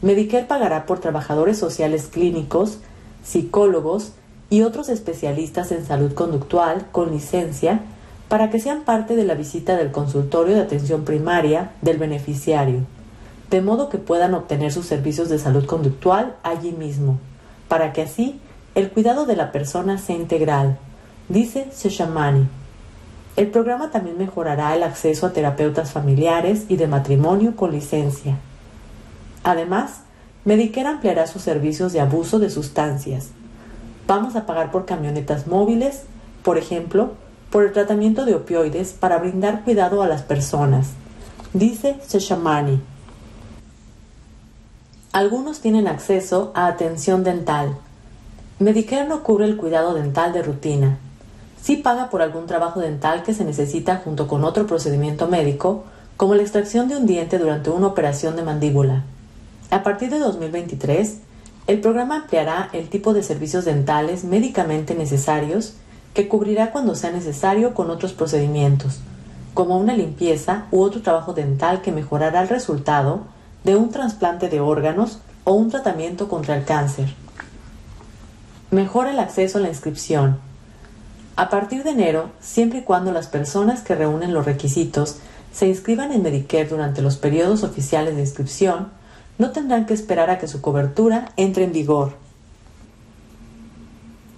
Medicare 0.03 0.45
pagará 0.45 0.87
por 0.87 1.01
trabajadores 1.01 1.59
sociales 1.59 2.09
clínicos, 2.13 2.79
psicólogos 3.25 4.13
y 4.51 4.63
otros 4.63 4.89
especialistas 4.89 5.73
en 5.73 5.85
salud 5.85 6.15
conductual 6.15 6.87
con 6.93 7.11
licencia 7.11 7.81
para 8.29 8.51
que 8.51 8.61
sean 8.61 8.83
parte 8.83 9.17
de 9.17 9.25
la 9.25 9.35
visita 9.35 9.77
del 9.77 9.91
consultorio 9.91 10.55
de 10.55 10.61
atención 10.61 11.05
primaria 11.05 11.73
del 11.83 11.99
beneficiario, 11.99 12.83
de 13.51 13.63
modo 13.63 13.89
que 13.89 13.99
puedan 13.99 14.35
obtener 14.35 14.71
sus 14.71 14.87
servicios 14.87 15.29
de 15.29 15.41
salud 15.41 15.67
conductual 15.67 16.37
allí 16.45 16.71
mismo, 16.71 17.19
para 17.67 17.93
que 17.93 18.03
así 18.03 18.41
el 18.77 18.91
cuidado 18.91 19.27
de 19.27 19.35
la 19.35 19.51
persona 19.51 19.99
sea 19.99 20.15
integral, 20.15 20.79
dice 21.29 21.67
Seshamani. 21.73 22.47
El 23.39 23.49
programa 23.49 23.91
también 23.91 24.19
mejorará 24.19 24.77
el 24.77 24.83
acceso 24.83 25.25
a 25.25 25.33
terapeutas 25.33 25.93
familiares 25.93 26.67
y 26.69 26.77
de 26.77 26.89
matrimonio 26.89 27.57
con 27.57 27.73
licencia. 27.73 28.37
Además, 29.45 30.03
Medicare 30.45 30.89
ampliará 30.89 31.27
sus 31.27 31.41
servicios 31.41 31.95
de 31.95 32.01
abuso 32.01 32.39
de 32.39 32.51
sustancias, 32.51 33.31
Vamos 34.09 34.37
a 34.37 34.47
pagar 34.47 34.71
por 34.71 34.87
camionetas 34.87 35.47
móviles, 35.47 36.05
por 36.43 36.57
ejemplo, 36.57 37.13
por 37.51 37.65
el 37.65 37.73
tratamiento 37.73 38.25
de 38.25 38.37
opioides 38.37 38.95
para 38.95 39.19
brindar 39.19 39.65
cuidado 39.65 40.03
a 40.03 40.09
las 40.09 40.23
personas, 40.23 40.93
dice 41.53 41.99
Seshamani. 42.07 42.81
Algunos 45.13 45.61
tienen 45.61 45.87
acceso 45.89 46.53
a 46.55 46.69
atención 46.69 47.23
dental. 47.23 47.77
Medicare 48.61 49.07
no 49.07 49.23
cubre 49.23 49.45
el 49.45 49.59
cuidado 49.59 49.93
dental 49.93 50.33
de 50.33 50.43
rutina. 50.43 50.99
Sí 51.63 51.77
paga 51.77 52.11
por 52.11 52.23
algún 52.23 52.47
trabajo 52.47 52.81
dental 52.81 53.23
que 53.23 53.35
se 53.35 53.45
necesita 53.45 53.97
junto 53.97 54.29
con 54.29 54.45
otro 54.45 54.67
procedimiento 54.67 55.29
médico, 55.29 55.85
como 56.17 56.35
la 56.35 56.43
extracción 56.43 56.89
de 56.89 56.97
un 56.97 57.07
diente 57.07 57.39
durante 57.39 57.71
una 57.71 57.89
operación 57.89 58.37
de 58.37 58.43
mandíbula. 58.43 59.05
A 59.71 59.83
partir 59.83 60.11
de 60.11 60.19
2023, 60.19 61.19
el 61.67 61.81
programa 61.81 62.17
ampliará 62.17 62.71
el 62.73 62.89
tipo 62.89 63.13
de 63.13 63.23
servicios 63.23 63.67
dentales 63.67 64.25
médicamente 64.25 64.95
necesarios 64.95 65.75
que 66.15 66.27
cubrirá 66.27 66.71
cuando 66.71 66.95
sea 66.95 67.11
necesario 67.11 67.75
con 67.75 67.91
otros 67.91 68.13
procedimientos, 68.13 69.01
como 69.53 69.79
una 69.79 69.95
limpieza 69.95 70.65
u 70.71 70.81
otro 70.81 71.03
trabajo 71.03 71.35
dental 71.35 71.83
que 71.83 71.93
mejorará 71.93 72.41
el 72.41 72.49
resultado 72.49 73.21
de 73.65 73.77
un 73.77 73.91
trasplante 73.91 74.49
de 74.49 74.61
órganos 74.61 75.19
o 75.45 75.53
un 75.53 75.71
tratamiento 75.71 76.29
contra 76.29 76.57
el 76.57 76.65
cáncer. 76.65 77.15
Mejora 78.71 79.11
el 79.11 79.19
acceso 79.19 79.59
a 79.59 79.61
la 79.61 79.69
inscripción. 79.69 80.48
A 81.39 81.51
partir 81.51 81.85
de 81.85 81.91
enero, 81.91 82.33
siempre 82.41 82.81
y 82.81 82.83
cuando 82.83 83.13
las 83.13 83.29
personas 83.29 83.83
que 83.83 83.95
reúnen 83.95 84.35
los 84.35 84.45
requisitos 84.45 85.19
se 85.53 85.69
inscriban 85.69 86.11
en 86.11 86.25
Medicare 86.25 86.65
durante 86.65 87.01
los 87.01 87.17
periodos 87.17 87.63
oficiales 87.63 88.17
de 88.17 88.23
inscripción, 88.23 88.89
no 89.39 89.53
tendrán 89.53 89.87
que 89.87 89.95
esperar 89.95 90.31
a 90.31 90.39
que 90.41 90.49
su 90.49 90.61
cobertura 90.61 91.31
entre 91.37 91.63
en 91.63 91.73
vigor. 91.73 92.15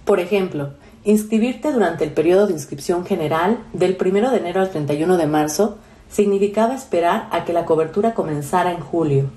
Por 0.05 0.19
ejemplo, 0.19 0.73
inscribirte 1.03 1.71
durante 1.71 2.03
el 2.03 2.11
periodo 2.11 2.45
de 2.45 2.53
inscripción 2.53 3.03
general 3.03 3.57
del 3.73 3.97
1 3.99 4.29
de 4.29 4.37
enero 4.37 4.61
al 4.61 4.69
31 4.69 5.17
de 5.17 5.25
marzo 5.25 5.79
significaba 6.07 6.75
esperar 6.75 7.29
a 7.31 7.45
que 7.45 7.53
la 7.53 7.65
cobertura 7.65 8.13
comenzara 8.13 8.73
en 8.73 8.79
julio. 8.79 9.31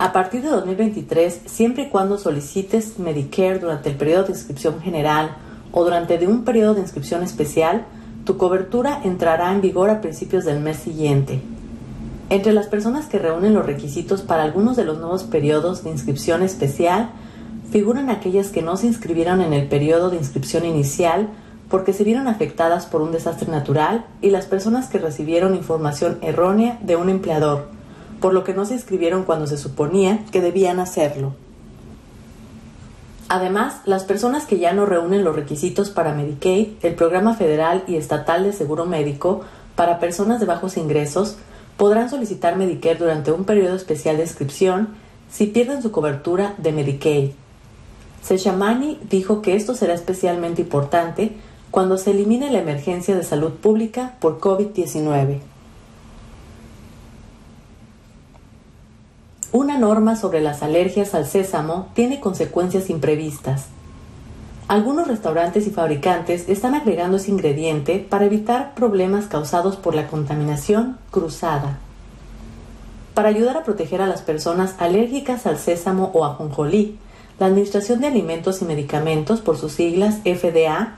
A 0.00 0.12
partir 0.12 0.42
de 0.42 0.48
2023, 0.48 1.42
siempre 1.46 1.84
y 1.84 1.88
cuando 1.90 2.18
solicites 2.18 2.98
Medicare 2.98 3.60
durante 3.60 3.88
el 3.88 3.94
periodo 3.94 4.24
de 4.24 4.32
inscripción 4.32 4.80
general 4.80 5.36
o 5.72 5.84
durante 5.84 6.18
de 6.18 6.26
un 6.26 6.44
periodo 6.44 6.74
de 6.74 6.80
inscripción 6.80 7.22
especial, 7.22 7.86
tu 8.24 8.36
cobertura 8.36 9.00
entrará 9.04 9.52
en 9.52 9.60
vigor 9.60 9.90
a 9.90 10.00
principios 10.00 10.44
del 10.44 10.60
mes 10.60 10.76
siguiente. 10.76 11.40
Entre 12.30 12.52
las 12.52 12.66
personas 12.66 13.06
que 13.06 13.18
reúnen 13.18 13.54
los 13.54 13.64
requisitos 13.64 14.22
para 14.22 14.42
algunos 14.42 14.76
de 14.76 14.84
los 14.84 14.98
nuevos 14.98 15.24
periodos 15.24 15.82
de 15.82 15.90
inscripción 15.90 16.42
especial, 16.42 17.10
figuran 17.70 18.10
aquellas 18.10 18.48
que 18.48 18.62
no 18.62 18.76
se 18.76 18.86
inscribieron 18.86 19.40
en 19.40 19.52
el 19.52 19.66
periodo 19.66 20.10
de 20.10 20.18
inscripción 20.18 20.64
inicial 20.66 21.28
porque 21.70 21.92
se 21.92 22.04
vieron 22.04 22.28
afectadas 22.28 22.86
por 22.86 23.02
un 23.02 23.12
desastre 23.12 23.50
natural 23.50 24.06
y 24.20 24.30
las 24.30 24.46
personas 24.46 24.88
que 24.88 24.98
recibieron 24.98 25.54
información 25.54 26.18
errónea 26.22 26.78
de 26.82 26.96
un 26.96 27.08
empleador, 27.08 27.68
por 28.20 28.32
lo 28.32 28.44
que 28.44 28.54
no 28.54 28.64
se 28.64 28.74
inscribieron 28.74 29.24
cuando 29.24 29.46
se 29.46 29.58
suponía 29.58 30.24
que 30.30 30.40
debían 30.40 30.80
hacerlo. 30.80 31.34
Además, 33.28 33.82
las 33.84 34.04
personas 34.04 34.46
que 34.46 34.58
ya 34.58 34.72
no 34.72 34.86
reúnen 34.86 35.22
los 35.22 35.36
requisitos 35.36 35.90
para 35.90 36.14
Medicaid, 36.14 36.68
el 36.82 36.94
programa 36.94 37.34
federal 37.34 37.84
y 37.86 37.96
estatal 37.96 38.44
de 38.44 38.54
seguro 38.54 38.86
médico 38.86 39.42
para 39.76 39.98
personas 39.98 40.40
de 40.40 40.46
bajos 40.46 40.78
ingresos, 40.78 41.36
podrán 41.76 42.08
solicitar 42.08 42.56
Medicare 42.56 42.98
durante 42.98 43.30
un 43.30 43.44
periodo 43.44 43.76
especial 43.76 44.16
de 44.16 44.24
inscripción 44.24 44.88
si 45.30 45.46
pierden 45.46 45.82
su 45.82 45.92
cobertura 45.92 46.54
de 46.56 46.72
Medicaid. 46.72 47.30
Seshamani 48.22 48.98
dijo 49.08 49.42
que 49.42 49.54
esto 49.54 49.74
será 49.74 49.94
especialmente 49.94 50.62
importante 50.62 51.32
cuando 51.70 51.98
se 51.98 52.12
elimine 52.12 52.50
la 52.50 52.60
emergencia 52.60 53.14
de 53.14 53.22
salud 53.22 53.52
pública 53.52 54.16
por 54.20 54.40
COVID-19. 54.40 55.40
Una 59.50 59.78
norma 59.78 60.14
sobre 60.14 60.42
las 60.42 60.62
alergias 60.62 61.14
al 61.14 61.24
sésamo 61.24 61.88
tiene 61.94 62.20
consecuencias 62.20 62.90
imprevistas. 62.90 63.64
Algunos 64.68 65.08
restaurantes 65.08 65.66
y 65.66 65.70
fabricantes 65.70 66.50
están 66.50 66.74
agregando 66.74 67.16
ese 67.16 67.30
ingrediente 67.30 67.98
para 67.98 68.26
evitar 68.26 68.74
problemas 68.74 69.24
causados 69.24 69.76
por 69.76 69.94
la 69.94 70.06
contaminación 70.06 70.98
cruzada. 71.10 71.78
Para 73.14 73.30
ayudar 73.30 73.56
a 73.56 73.64
proteger 73.64 74.02
a 74.02 74.06
las 74.06 74.20
personas 74.20 74.74
alérgicas 74.78 75.46
al 75.46 75.56
sésamo 75.56 76.10
o 76.12 76.26
a 76.26 76.34
jonjolí, 76.34 76.98
la 77.40 77.46
Administración 77.46 78.02
de 78.02 78.08
Alimentos 78.08 78.60
y 78.60 78.66
Medicamentos, 78.66 79.40
por 79.40 79.56
sus 79.56 79.72
siglas 79.72 80.16
FDA, 80.24 80.96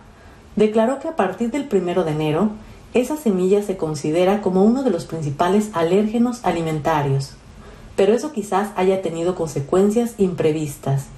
declaró 0.56 0.98
que 0.98 1.06
a 1.06 1.14
partir 1.14 1.52
del 1.52 1.68
1 1.72 2.02
de 2.02 2.10
enero, 2.10 2.50
esa 2.94 3.16
semilla 3.16 3.62
se 3.62 3.76
considera 3.76 4.42
como 4.42 4.64
uno 4.64 4.82
de 4.82 4.90
los 4.90 5.04
principales 5.04 5.70
alérgenos 5.72 6.40
alimentarios 6.42 7.36
pero 8.00 8.14
eso 8.14 8.32
quizás 8.32 8.70
haya 8.76 9.02
tenido 9.02 9.34
consecuencias 9.34 10.14
imprevistas. 10.16 11.08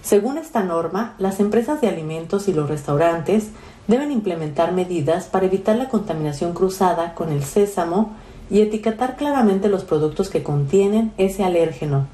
Según 0.00 0.38
esta 0.38 0.62
norma, 0.62 1.16
las 1.18 1.40
empresas 1.40 1.80
de 1.80 1.88
alimentos 1.88 2.46
y 2.46 2.52
los 2.52 2.68
restaurantes 2.68 3.48
deben 3.88 4.12
implementar 4.12 4.70
medidas 4.70 5.24
para 5.24 5.46
evitar 5.46 5.74
la 5.74 5.88
contaminación 5.88 6.52
cruzada 6.52 7.14
con 7.14 7.32
el 7.32 7.42
sésamo 7.42 8.14
y 8.48 8.60
etiquetar 8.60 9.16
claramente 9.16 9.68
los 9.68 9.82
productos 9.82 10.30
que 10.30 10.44
contienen 10.44 11.12
ese 11.18 11.42
alérgeno. 11.42 12.06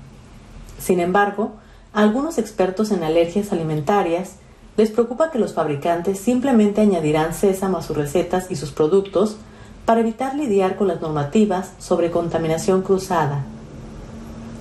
Sin 0.78 0.98
embargo, 0.98 1.52
a 1.92 2.00
algunos 2.00 2.38
expertos 2.38 2.90
en 2.90 3.02
alergias 3.02 3.52
alimentarias 3.52 4.36
les 4.78 4.92
preocupa 4.92 5.30
que 5.30 5.38
los 5.38 5.52
fabricantes 5.52 6.18
simplemente 6.18 6.80
añadirán 6.80 7.34
sésamo 7.34 7.76
a 7.76 7.82
sus 7.82 7.98
recetas 7.98 8.50
y 8.50 8.56
sus 8.56 8.72
productos 8.72 9.36
para 9.84 10.00
evitar 10.00 10.34
lidiar 10.36 10.76
con 10.76 10.88
las 10.88 11.02
normativas 11.02 11.72
sobre 11.78 12.10
contaminación 12.10 12.80
cruzada. 12.80 13.44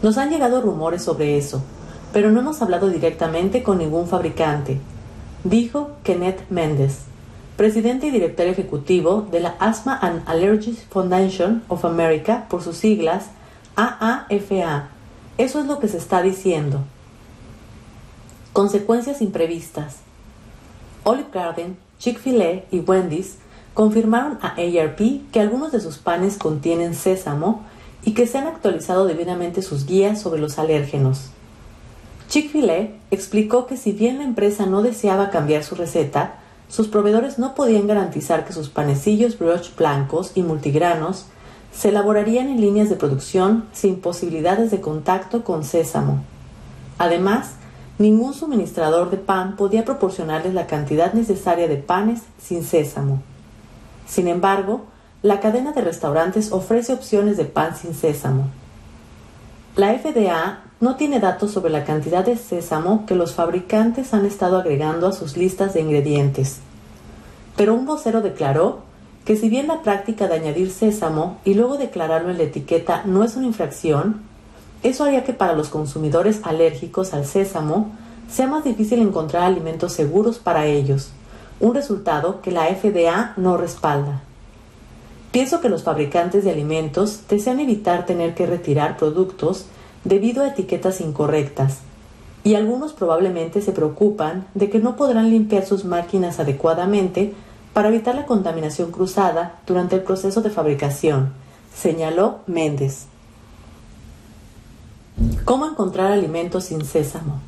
Nos 0.04 0.18
han 0.18 0.30
llegado 0.30 0.60
rumores 0.60 1.02
sobre 1.02 1.38
eso, 1.38 1.64
pero 2.12 2.30
no 2.30 2.42
hemos 2.42 2.62
hablado 2.62 2.90
directamente 2.90 3.64
con 3.64 3.78
ningún 3.78 4.06
fabricante, 4.06 4.82
dijo 5.46 5.92
Kenneth 6.04 6.42
Mendes, 6.50 7.04
presidente 7.56 8.08
y 8.08 8.12
director 8.12 8.48
ejecutivo 8.48 9.26
de 9.32 9.40
la 9.40 9.56
Asthma 9.60 9.98
and 9.98 10.28
Allergies 10.28 10.84
Foundation 10.90 11.64
of 11.70 11.86
America, 11.86 12.48
por 12.50 12.62
sus 12.62 12.76
siglas 12.76 13.28
AAFA. 13.78 14.90
Eso 15.38 15.62
es 15.62 15.68
lo 15.68 15.80
que 15.80 15.88
se 15.88 16.00
está 16.00 16.22
diciendo. 16.22 16.82
Consecuencias 18.52 19.22
imprevistas. 19.22 20.00
Olive 21.06 21.30
Garden, 21.32 21.78
Chick-fil-A 22.00 22.66
y 22.72 22.82
Wendy's 22.82 23.38
confirmaron 23.74 24.38
a 24.42 24.56
ARP 24.58 25.32
que 25.32 25.40
algunos 25.40 25.72
de 25.72 25.80
sus 25.80 25.98
panes 25.98 26.38
contienen 26.38 26.94
sésamo 26.94 27.64
y 28.06 28.14
que 28.14 28.28
se 28.28 28.38
han 28.38 28.48
actualizado 28.48 29.06
debidamente 29.06 29.62
sus 29.62 29.86
guías 29.86 30.22
sobre 30.22 30.42
los 30.42 30.60
alérgenos. 30.60 31.30
Chick-fil-A 32.30 32.90
explicó 33.12 33.68
que 33.68 33.78
si 33.78 33.92
bien 33.92 34.18
la 34.18 34.24
empresa 34.24 34.66
no 34.66 34.82
deseaba 34.82 35.30
cambiar 35.30 35.64
su 35.64 35.76
receta, 35.76 36.40
sus 36.68 36.88
proveedores 36.88 37.38
no 37.38 37.54
podían 37.54 37.86
garantizar 37.86 38.46
que 38.46 38.54
sus 38.54 38.70
panecillos 38.70 39.38
brioche 39.38 39.72
blancos 39.78 40.32
y 40.34 40.42
multigranos 40.42 41.28
se 41.72 41.90
elaborarían 41.90 42.50
en 42.50 42.62
líneas 42.62 42.90
de 42.90 42.96
producción 42.96 43.66
sin 43.74 44.00
posibilidades 44.00 44.72
de 44.72 44.82
contacto 44.82 45.44
con 45.44 45.64
sésamo. 45.64 46.24
Además, 46.98 47.52
ningún 48.00 48.34
suministrador 48.34 49.12
de 49.12 49.18
pan 49.18 49.56
podía 49.56 49.86
proporcionarles 49.86 50.54
la 50.54 50.68
cantidad 50.68 51.14
necesaria 51.14 51.68
de 51.68 51.78
panes 51.78 52.22
sin 52.42 52.64
sésamo. 52.64 53.22
Sin 54.08 54.28
embargo, 54.28 54.86
la 55.24 55.40
cadena 55.40 55.72
de 55.72 55.80
restaurantes 55.80 56.52
ofrece 56.52 56.92
opciones 56.92 57.38
de 57.38 57.46
pan 57.46 57.78
sin 57.78 57.96
sésamo. 57.96 58.48
La 59.78 59.98
FDA 59.98 60.64
no 60.82 60.98
tiene 60.98 61.22
datos 61.22 61.52
sobre 61.52 61.72
la 61.72 61.86
cantidad 61.86 62.26
de 62.26 62.36
sésamo 62.36 63.06
que 63.06 63.16
los 63.16 63.34
fabricantes 63.34 64.14
han 64.14 64.26
estado 64.26 64.58
agregando 64.58 65.08
a 65.08 65.14
sus 65.14 65.38
listas 65.38 65.74
de 65.74 65.80
ingredientes. 65.80 66.60
Pero 67.56 67.74
un 67.74 67.86
vocero 67.86 68.20
declaró 68.22 68.82
que 69.24 69.38
si 69.38 69.48
bien 69.48 69.68
la 69.68 69.82
práctica 69.82 70.28
de 70.28 70.36
añadir 70.36 70.70
sésamo 70.72 71.38
y 71.46 71.54
luego 71.54 71.78
declararlo 71.78 72.30
en 72.30 72.38
la 72.38 72.44
etiqueta 72.44 73.04
no 73.06 73.24
es 73.24 73.38
una 73.38 73.48
infracción, 73.48 74.24
eso 74.84 75.06
haría 75.06 75.24
que 75.24 75.32
para 75.32 75.54
los 75.54 75.70
consumidores 75.70 76.42
alérgicos 76.44 77.14
al 77.14 77.26
sésamo 77.26 77.92
sea 78.30 78.48
más 78.48 78.66
difícil 78.66 79.00
encontrar 79.00 79.44
alimentos 79.44 79.94
seguros 79.94 80.40
para 80.40 80.66
ellos, 80.66 81.12
un 81.62 81.74
resultado 81.74 82.42
que 82.42 82.52
la 82.52 82.66
FDA 82.66 83.32
no 83.38 83.56
respalda. 83.56 84.22
Pienso 85.34 85.62
que 85.62 85.70
los 85.70 85.82
fabricantes 85.82 86.44
de 86.44 86.52
alimentos 86.52 87.22
desean 87.28 87.60
evitar 87.60 88.06
tener 88.06 88.36
que 88.36 88.46
retirar 88.46 88.98
productos 88.98 89.66
debido 90.04 90.44
a 90.44 90.50
etiquetas 90.50 91.02
incorrectas, 91.02 91.80
y 92.44 92.54
algunos 92.54 92.94
probablemente 92.94 93.60
se 93.64 93.72
preocupan 93.72 94.46
de 94.54 94.70
que 94.70 94.78
no 94.78 94.96
podrán 94.96 95.32
limpiar 95.32 95.66
sus 95.66 95.86
máquinas 95.86 96.40
adecuadamente 96.40 97.34
para 97.74 97.88
evitar 97.88 98.14
la 98.14 98.28
contaminación 98.28 98.92
cruzada 98.92 99.60
durante 99.66 99.96
el 99.96 100.04
proceso 100.04 100.42
de 100.42 100.52
fabricación, 100.52 101.34
señaló 101.76 102.42
Méndez. 102.46 103.08
¿Cómo 105.46 105.66
encontrar 105.66 106.12
alimentos 106.12 106.66
sin 106.66 106.86
sésamo? 106.86 107.40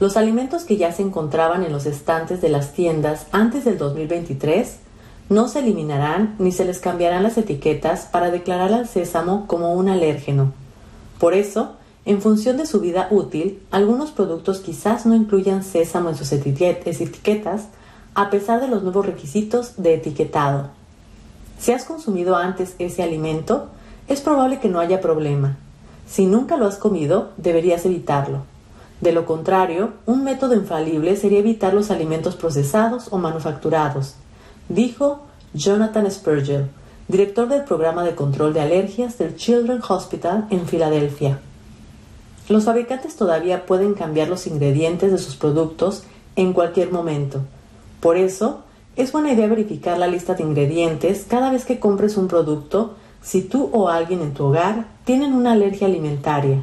Los 0.00 0.16
alimentos 0.16 0.64
que 0.64 0.76
ya 0.76 0.90
se 0.90 1.02
encontraban 1.02 1.62
en 1.62 1.70
los 1.70 1.86
estantes 1.86 2.40
de 2.40 2.48
las 2.48 2.72
tiendas 2.72 3.28
antes 3.30 3.64
del 3.64 3.78
2023 3.78 4.85
no 5.28 5.48
se 5.48 5.58
eliminarán 5.58 6.36
ni 6.38 6.52
se 6.52 6.64
les 6.64 6.78
cambiarán 6.78 7.22
las 7.22 7.36
etiquetas 7.36 8.06
para 8.06 8.30
declarar 8.30 8.72
al 8.72 8.88
sésamo 8.88 9.46
como 9.46 9.74
un 9.74 9.88
alérgeno. 9.88 10.52
Por 11.18 11.34
eso, 11.34 11.72
en 12.04 12.22
función 12.22 12.56
de 12.56 12.66
su 12.66 12.80
vida 12.80 13.08
útil, 13.10 13.60
algunos 13.72 14.12
productos 14.12 14.60
quizás 14.60 15.06
no 15.06 15.16
incluyan 15.16 15.64
sésamo 15.64 16.10
en 16.10 16.16
sus 16.16 16.30
etiquetas, 16.32 17.68
a 18.14 18.30
pesar 18.30 18.60
de 18.60 18.68
los 18.68 18.84
nuevos 18.84 19.04
requisitos 19.04 19.72
de 19.76 19.94
etiquetado. 19.94 20.68
Si 21.58 21.72
has 21.72 21.84
consumido 21.84 22.36
antes 22.36 22.76
ese 22.78 23.02
alimento, 23.02 23.66
es 24.06 24.20
probable 24.20 24.60
que 24.60 24.68
no 24.68 24.78
haya 24.78 25.00
problema. 25.00 25.56
Si 26.06 26.26
nunca 26.26 26.56
lo 26.56 26.66
has 26.66 26.76
comido, 26.76 27.30
deberías 27.36 27.84
evitarlo. 27.84 28.42
De 29.00 29.12
lo 29.12 29.26
contrario, 29.26 29.94
un 30.06 30.22
método 30.22 30.54
infalible 30.54 31.16
sería 31.16 31.40
evitar 31.40 31.74
los 31.74 31.90
alimentos 31.90 32.36
procesados 32.36 33.08
o 33.10 33.18
manufacturados, 33.18 34.14
dijo 34.68 35.20
Jonathan 35.54 36.10
Spurgeon, 36.10 36.70
director 37.08 37.48
del 37.48 37.64
programa 37.64 38.04
de 38.04 38.14
control 38.14 38.52
de 38.52 38.60
alergias 38.60 39.18
del 39.18 39.36
Children's 39.36 39.90
Hospital 39.90 40.46
en 40.50 40.66
Filadelfia. 40.66 41.40
Los 42.48 42.64
fabricantes 42.64 43.16
todavía 43.16 43.66
pueden 43.66 43.94
cambiar 43.94 44.28
los 44.28 44.46
ingredientes 44.46 45.10
de 45.10 45.18
sus 45.18 45.36
productos 45.36 46.04
en 46.36 46.52
cualquier 46.52 46.92
momento. 46.92 47.40
Por 48.00 48.16
eso, 48.16 48.60
es 48.96 49.12
buena 49.12 49.32
idea 49.32 49.46
verificar 49.48 49.98
la 49.98 50.06
lista 50.06 50.34
de 50.34 50.42
ingredientes 50.42 51.26
cada 51.28 51.50
vez 51.50 51.64
que 51.64 51.80
compres 51.80 52.16
un 52.16 52.28
producto 52.28 52.94
si 53.22 53.42
tú 53.42 53.68
o 53.72 53.88
alguien 53.88 54.20
en 54.20 54.32
tu 54.32 54.44
hogar 54.44 54.86
tienen 55.04 55.32
una 55.32 55.52
alergia 55.52 55.86
alimentaria. 55.86 56.62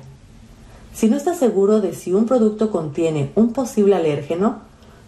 Si 0.94 1.10
no 1.10 1.18
estás 1.18 1.38
seguro 1.38 1.82
de 1.82 1.94
si 1.94 2.14
un 2.14 2.26
producto 2.26 2.72
contiene 2.72 3.32
un 3.36 3.52
posible 3.52 3.96
alérgeno, 3.96 4.62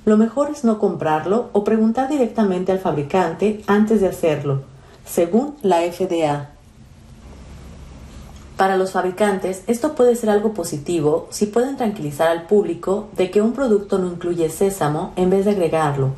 lo 0.05 0.17
mejor 0.17 0.51
es 0.51 0.63
no 0.63 0.77
comprarlo 0.77 1.49
o 1.51 1.63
preguntar 1.63 2.09
directamente 2.09 2.71
al 2.71 2.79
fabricante 2.79 3.63
antes 3.65 4.01
de 4.01 4.07
hacerlo, 4.07 4.61
según 5.03 5.55
la 5.63 5.81
FDA. 5.81 6.51
Para 8.55 8.77
los 8.77 8.91
fabricantes, 8.91 9.63
esto 9.67 9.95
puede 9.95 10.15
ser 10.15 10.29
algo 10.29 10.53
positivo 10.53 11.27
si 11.31 11.47
pueden 11.47 11.75
tranquilizar 11.75 12.29
al 12.29 12.43
público 12.43 13.09
de 13.17 13.31
que 13.31 13.41
un 13.41 13.53
producto 13.53 13.97
no 13.97 14.07
incluye 14.07 14.49
sésamo 14.49 15.11
en 15.15 15.29
vez 15.29 15.43
de 15.43 15.51
agregarlo, 15.51 16.11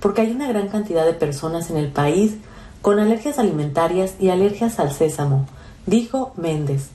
porque 0.00 0.20
hay 0.20 0.30
una 0.30 0.46
gran 0.46 0.68
cantidad 0.68 1.04
de 1.04 1.14
personas 1.14 1.70
en 1.70 1.78
el 1.78 1.88
país 1.88 2.36
con 2.82 3.00
alergias 3.00 3.38
alimentarias 3.38 4.14
y 4.20 4.28
alergias 4.28 4.78
al 4.78 4.92
sésamo, 4.92 5.46
dijo 5.86 6.32
Méndez. 6.36 6.90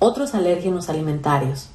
Otros 0.00 0.34
alérgenos 0.34 0.90
alimentarios. 0.90 1.70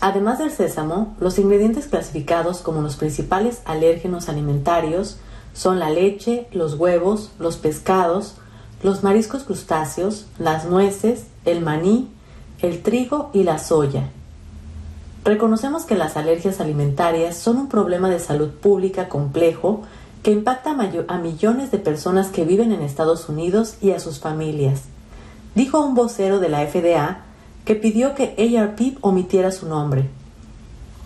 Además 0.00 0.38
del 0.38 0.50
sésamo, 0.50 1.16
los 1.20 1.38
ingredientes 1.38 1.86
clasificados 1.86 2.60
como 2.60 2.82
los 2.82 2.96
principales 2.96 3.62
alérgenos 3.64 4.28
alimentarios 4.28 5.18
son 5.54 5.78
la 5.78 5.90
leche, 5.90 6.46
los 6.52 6.74
huevos, 6.74 7.30
los 7.38 7.56
pescados, 7.56 8.36
los 8.82 9.02
mariscos 9.02 9.44
crustáceos, 9.44 10.26
las 10.38 10.66
nueces, 10.66 11.24
el 11.46 11.62
maní, 11.62 12.10
el 12.60 12.82
trigo 12.82 13.30
y 13.32 13.42
la 13.42 13.58
soya. 13.58 14.10
Reconocemos 15.24 15.84
que 15.84 15.96
las 15.96 16.16
alergias 16.16 16.60
alimentarias 16.60 17.36
son 17.36 17.56
un 17.56 17.68
problema 17.68 18.10
de 18.10 18.20
salud 18.20 18.50
pública 18.50 19.08
complejo 19.08 19.82
que 20.22 20.30
impacta 20.30 20.76
a, 21.08 21.18
millones 21.18 21.70
de 21.70 21.78
personas 21.78 22.28
que 22.28 22.44
viven 22.44 22.72
en 22.72 22.82
Estados 22.82 23.28
Unidos 23.28 23.76
y 23.80 23.92
a 23.92 24.00
sus 24.00 24.20
familias, 24.20 24.82
dijo 25.54 25.80
un 25.80 25.94
vocero 25.94 26.38
de 26.38 26.48
la 26.48 26.66
FDA 26.66 27.25
que 27.66 27.74
pidió 27.74 28.14
que 28.14 28.36
ARP 28.38 28.96
omitiera 29.02 29.50
su 29.50 29.68
nombre. 29.68 30.08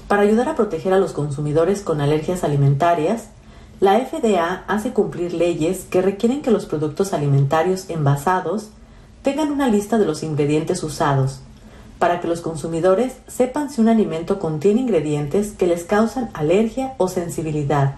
Para 0.07 0.23
ayudar 0.23 0.49
a 0.49 0.57
proteger 0.57 0.93
a 0.93 0.99
los 0.99 1.13
consumidores 1.13 1.81
con 1.81 2.03
alergias 2.03 2.45
alimentarias, 2.45 3.31
la 3.81 3.99
FDA 3.99 4.65
hace 4.69 4.93
cumplir 4.93 5.33
leyes 5.33 5.87
que 5.89 6.03
requieren 6.03 6.43
que 6.43 6.51
los 6.51 6.67
productos 6.67 7.15
alimentarios 7.15 7.89
envasados 7.89 8.69
tengan 9.23 9.51
una 9.51 9.69
lista 9.69 9.97
de 9.97 10.05
los 10.05 10.23
ingredientes 10.23 10.83
usados, 10.83 11.41
para 11.99 12.21
que 12.21 12.29
los 12.29 12.43
consumidores 12.43 13.15
sepan 13.27 13.71
si 13.71 13.81
un 13.81 13.89
alimento 13.89 14.39
contiene 14.39 14.83
ingredientes 14.83 15.53
que 15.53 15.67
les 15.67 15.85
causan 15.85 16.29
alergia 16.35 16.93
o 16.99 17.09
sensibilidad. 17.09 17.97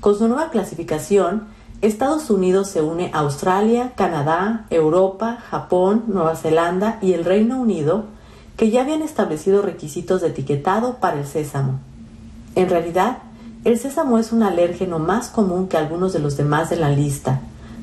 Con 0.00 0.18
su 0.18 0.26
nueva 0.26 0.50
clasificación, 0.50 1.46
Estados 1.80 2.28
Unidos 2.28 2.68
se 2.68 2.82
une 2.82 3.12
a 3.14 3.20
Australia, 3.20 3.92
Canadá, 3.94 4.66
Europa, 4.68 5.38
Japón, 5.48 6.02
Nueva 6.08 6.34
Zelanda 6.34 6.98
y 7.00 7.12
el 7.12 7.24
Reino 7.24 7.60
Unido, 7.60 8.06
que 8.56 8.70
ya 8.70 8.80
habían 8.80 9.00
establecido 9.02 9.62
requisitos 9.62 10.20
de 10.20 10.28
etiquetado 10.28 10.96
para 10.96 11.20
el 11.20 11.26
sésamo. 11.26 11.78
En 12.56 12.68
realidad, 12.68 13.18
el 13.64 13.78
sésamo 13.78 14.18
es 14.18 14.32
un 14.32 14.42
alérgeno 14.42 14.98
más 14.98 15.28
común 15.28 15.68
que 15.68 15.76
algunos 15.76 16.12
de 16.12 16.18
los 16.18 16.36
demás 16.36 16.68
de 16.68 16.76
la 16.76 16.90
lista, 16.90 17.42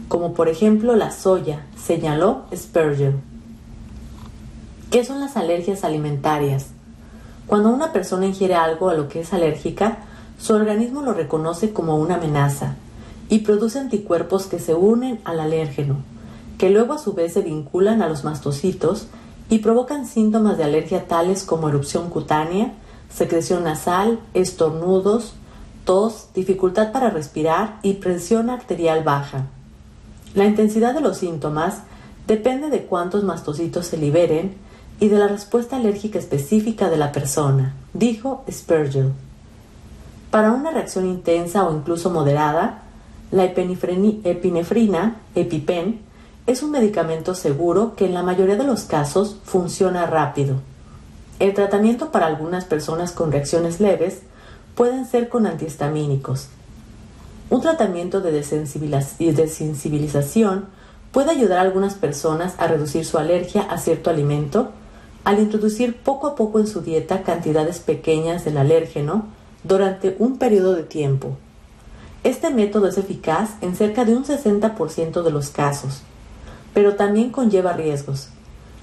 como 0.10 0.34
por 0.34 0.50
ejemplo 0.50 0.98
la 0.98 1.12
soya, 1.12 1.66
señaló 1.82 2.44
Spurgeon. 2.54 3.22
¿Qué 4.92 5.06
son 5.06 5.22
las 5.22 5.38
alergias 5.38 5.86
alimentarias? 5.86 6.68
Cuando 7.48 7.70
una 7.70 7.94
persona 7.94 8.26
ingiere 8.26 8.56
algo 8.56 8.90
a 8.90 8.94
lo 8.94 9.08
que 9.08 9.22
es 9.22 9.32
alérgica, 9.32 10.00
su 10.38 10.54
organismo 10.54 11.02
lo 11.02 11.14
reconoce 11.14 11.72
como 11.72 11.96
una 11.96 12.16
amenaza 12.16 12.76
y 13.30 13.40
produce 13.40 13.80
anticuerpos 13.80 14.46
que 14.46 14.60
se 14.60 14.74
unen 14.74 15.20
al 15.24 15.40
alérgeno, 15.40 15.98
que 16.58 16.70
luego 16.70 16.94
a 16.94 17.00
su 17.00 17.14
vez 17.14 17.34
se 17.34 17.42
vinculan 17.42 18.02
a 18.02 18.10
los 18.10 18.24
mastocitos 18.24 19.08
y 19.50 19.60
provocan 19.60 20.08
síntomas 20.08 20.58
de 20.58 20.64
alergia 20.64 21.08
tales 21.08 21.44
como 21.44 21.70
erupción 21.70 22.10
cutánea, 22.10 22.74
secreción 23.14 23.64
nasal, 23.64 24.20
estornudos, 24.34 25.34
tos, 25.86 26.30
dificultad 26.34 26.92
para 26.92 27.10
respirar 27.10 27.80
y 27.84 27.94
presión 27.94 28.50
arterial 28.50 29.04
baja. 29.04 29.46
La 30.34 30.46
intensidad 30.46 30.94
de 30.94 31.02
los 31.02 31.18
síntomas 31.18 31.80
depende 32.28 32.70
de 32.70 32.84
cuántos 32.84 33.24
mastocitos 33.24 33.86
se 33.86 33.98
liberen 33.98 34.56
y 35.00 35.10
de 35.10 35.18
la 35.18 35.28
respuesta 35.28 35.78
alérgica 35.78 36.20
específica 36.20 36.90
de 36.90 36.98
la 36.98 37.12
persona, 37.12 37.76
dijo 37.94 38.44
Spurgeon. 38.50 39.14
Para 40.32 40.52
una 40.52 40.72
reacción 40.72 41.06
intensa 41.06 41.68
o 41.68 41.76
incluso 41.76 42.10
moderada, 42.10 42.85
la 43.36 43.44
epinefrina, 43.44 45.18
EpiPen, 45.36 46.00
es 46.48 46.64
un 46.64 46.72
medicamento 46.72 47.36
seguro 47.36 47.94
que 47.98 48.06
en 48.06 48.14
la 48.14 48.24
mayoría 48.24 48.56
de 48.56 48.64
los 48.64 48.84
casos 48.84 49.36
funciona 49.44 50.06
rápido. 50.06 50.62
El 51.40 51.54
tratamiento 51.54 52.12
para 52.12 52.28
algunas 52.28 52.64
personas 52.64 53.12
con 53.12 53.34
reacciones 53.34 53.82
leves 53.82 54.22
pueden 54.74 55.06
ser 55.06 55.28
con 55.28 55.48
antihistamínicos. 55.48 56.48
Un 57.50 57.60
tratamiento 57.60 58.22
de 58.22 58.32
desensibilización 58.32 60.68
puede 61.12 61.32
ayudar 61.32 61.60
a 61.60 61.64
algunas 61.64 61.96
personas 61.96 62.54
a 62.58 62.68
reducir 62.68 63.04
su 63.04 63.18
alergia 63.18 63.64
a 63.64 63.78
cierto 63.78 64.10
alimento 64.10 64.72
al 65.26 65.40
introducir 65.40 65.98
poco 65.98 66.28
a 66.28 66.36
poco 66.36 66.60
en 66.60 66.68
su 66.68 66.80
dieta 66.80 67.24
cantidades 67.24 67.80
pequeñas 67.80 68.46
del 68.46 68.58
alérgeno 68.58 69.26
durante 69.64 70.16
un 70.20 70.38
periodo 70.38 70.74
de 70.74 70.84
tiempo. 70.84 71.36
Este 72.26 72.50
método 72.50 72.88
es 72.88 72.98
eficaz 72.98 73.52
en 73.62 73.76
cerca 73.76 74.04
de 74.04 74.16
un 74.16 74.26
60% 74.26 75.22
de 75.22 75.30
los 75.30 75.50
casos, 75.52 76.02
pero 76.74 76.96
también 76.96 77.30
conlleva 77.30 77.74
riesgos. 77.74 78.30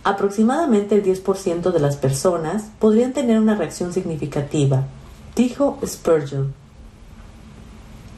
Aproximadamente 0.05 0.95
el 0.95 1.03
10% 1.03 1.73
de 1.73 1.81
las 1.81 1.97
personas 1.97 2.71
podrían 2.79 3.13
tener 3.13 3.41
una 3.41 3.57
reacción 3.57 3.93
significativa, 3.93 4.85
dijo 5.35 5.77
Spurgeon. 5.85 6.55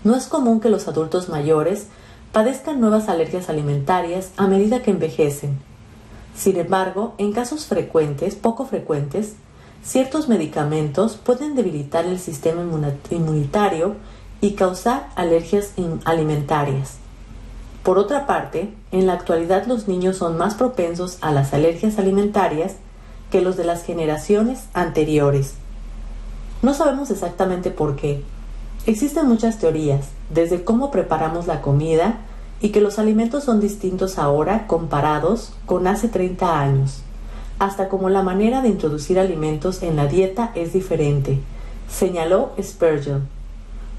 No 0.04 0.14
es 0.14 0.26
común 0.26 0.60
que 0.60 0.68
los 0.68 0.88
adultos 0.88 1.30
mayores 1.30 1.86
padezcan 2.32 2.78
nuevas 2.78 3.08
alergias 3.08 3.48
alimentarias 3.48 4.30
a 4.36 4.46
medida 4.46 4.82
que 4.82 4.90
envejecen. 4.90 5.58
Sin 6.36 6.58
embargo, 6.58 7.14
en 7.16 7.32
casos 7.32 7.64
frecuentes, 7.64 8.34
poco 8.34 8.66
frecuentes, 8.66 9.36
ciertos 9.82 10.28
medicamentos 10.28 11.16
pueden 11.16 11.54
debilitar 11.54 12.04
el 12.04 12.18
sistema 12.18 12.60
inmunitario 13.10 13.96
y 14.44 14.52
causar 14.52 15.08
alergias 15.16 15.72
alimentarias. 16.04 16.98
Por 17.82 17.96
otra 17.96 18.26
parte, 18.26 18.74
en 18.92 19.06
la 19.06 19.14
actualidad 19.14 19.64
los 19.64 19.88
niños 19.88 20.18
son 20.18 20.36
más 20.36 20.54
propensos 20.54 21.16
a 21.22 21.32
las 21.32 21.54
alergias 21.54 21.98
alimentarias 21.98 22.74
que 23.30 23.40
los 23.40 23.56
de 23.56 23.64
las 23.64 23.84
generaciones 23.84 24.64
anteriores. 24.74 25.54
No 26.60 26.74
sabemos 26.74 27.10
exactamente 27.10 27.70
por 27.70 27.96
qué. 27.96 28.22
Existen 28.84 29.28
muchas 29.28 29.58
teorías, 29.58 30.08
desde 30.28 30.62
cómo 30.62 30.90
preparamos 30.90 31.46
la 31.46 31.62
comida 31.62 32.18
y 32.60 32.68
que 32.68 32.82
los 32.82 32.98
alimentos 32.98 33.44
son 33.44 33.60
distintos 33.60 34.18
ahora 34.18 34.66
comparados 34.66 35.54
con 35.64 35.86
hace 35.86 36.08
30 36.08 36.60
años, 36.60 37.00
hasta 37.58 37.88
como 37.88 38.10
la 38.10 38.22
manera 38.22 38.60
de 38.60 38.68
introducir 38.68 39.18
alimentos 39.18 39.82
en 39.82 39.96
la 39.96 40.06
dieta 40.06 40.52
es 40.54 40.74
diferente, 40.74 41.40
señaló 41.88 42.52
Spurgeon. 42.60 43.32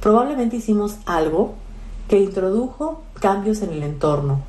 Probablemente 0.06 0.58
hicimos 0.58 0.98
algo 1.08 1.56
que 2.08 2.20
introdujo 2.20 3.02
cambios 3.20 3.64
en 3.64 3.72
el 3.72 3.82
entorno. 3.82 4.44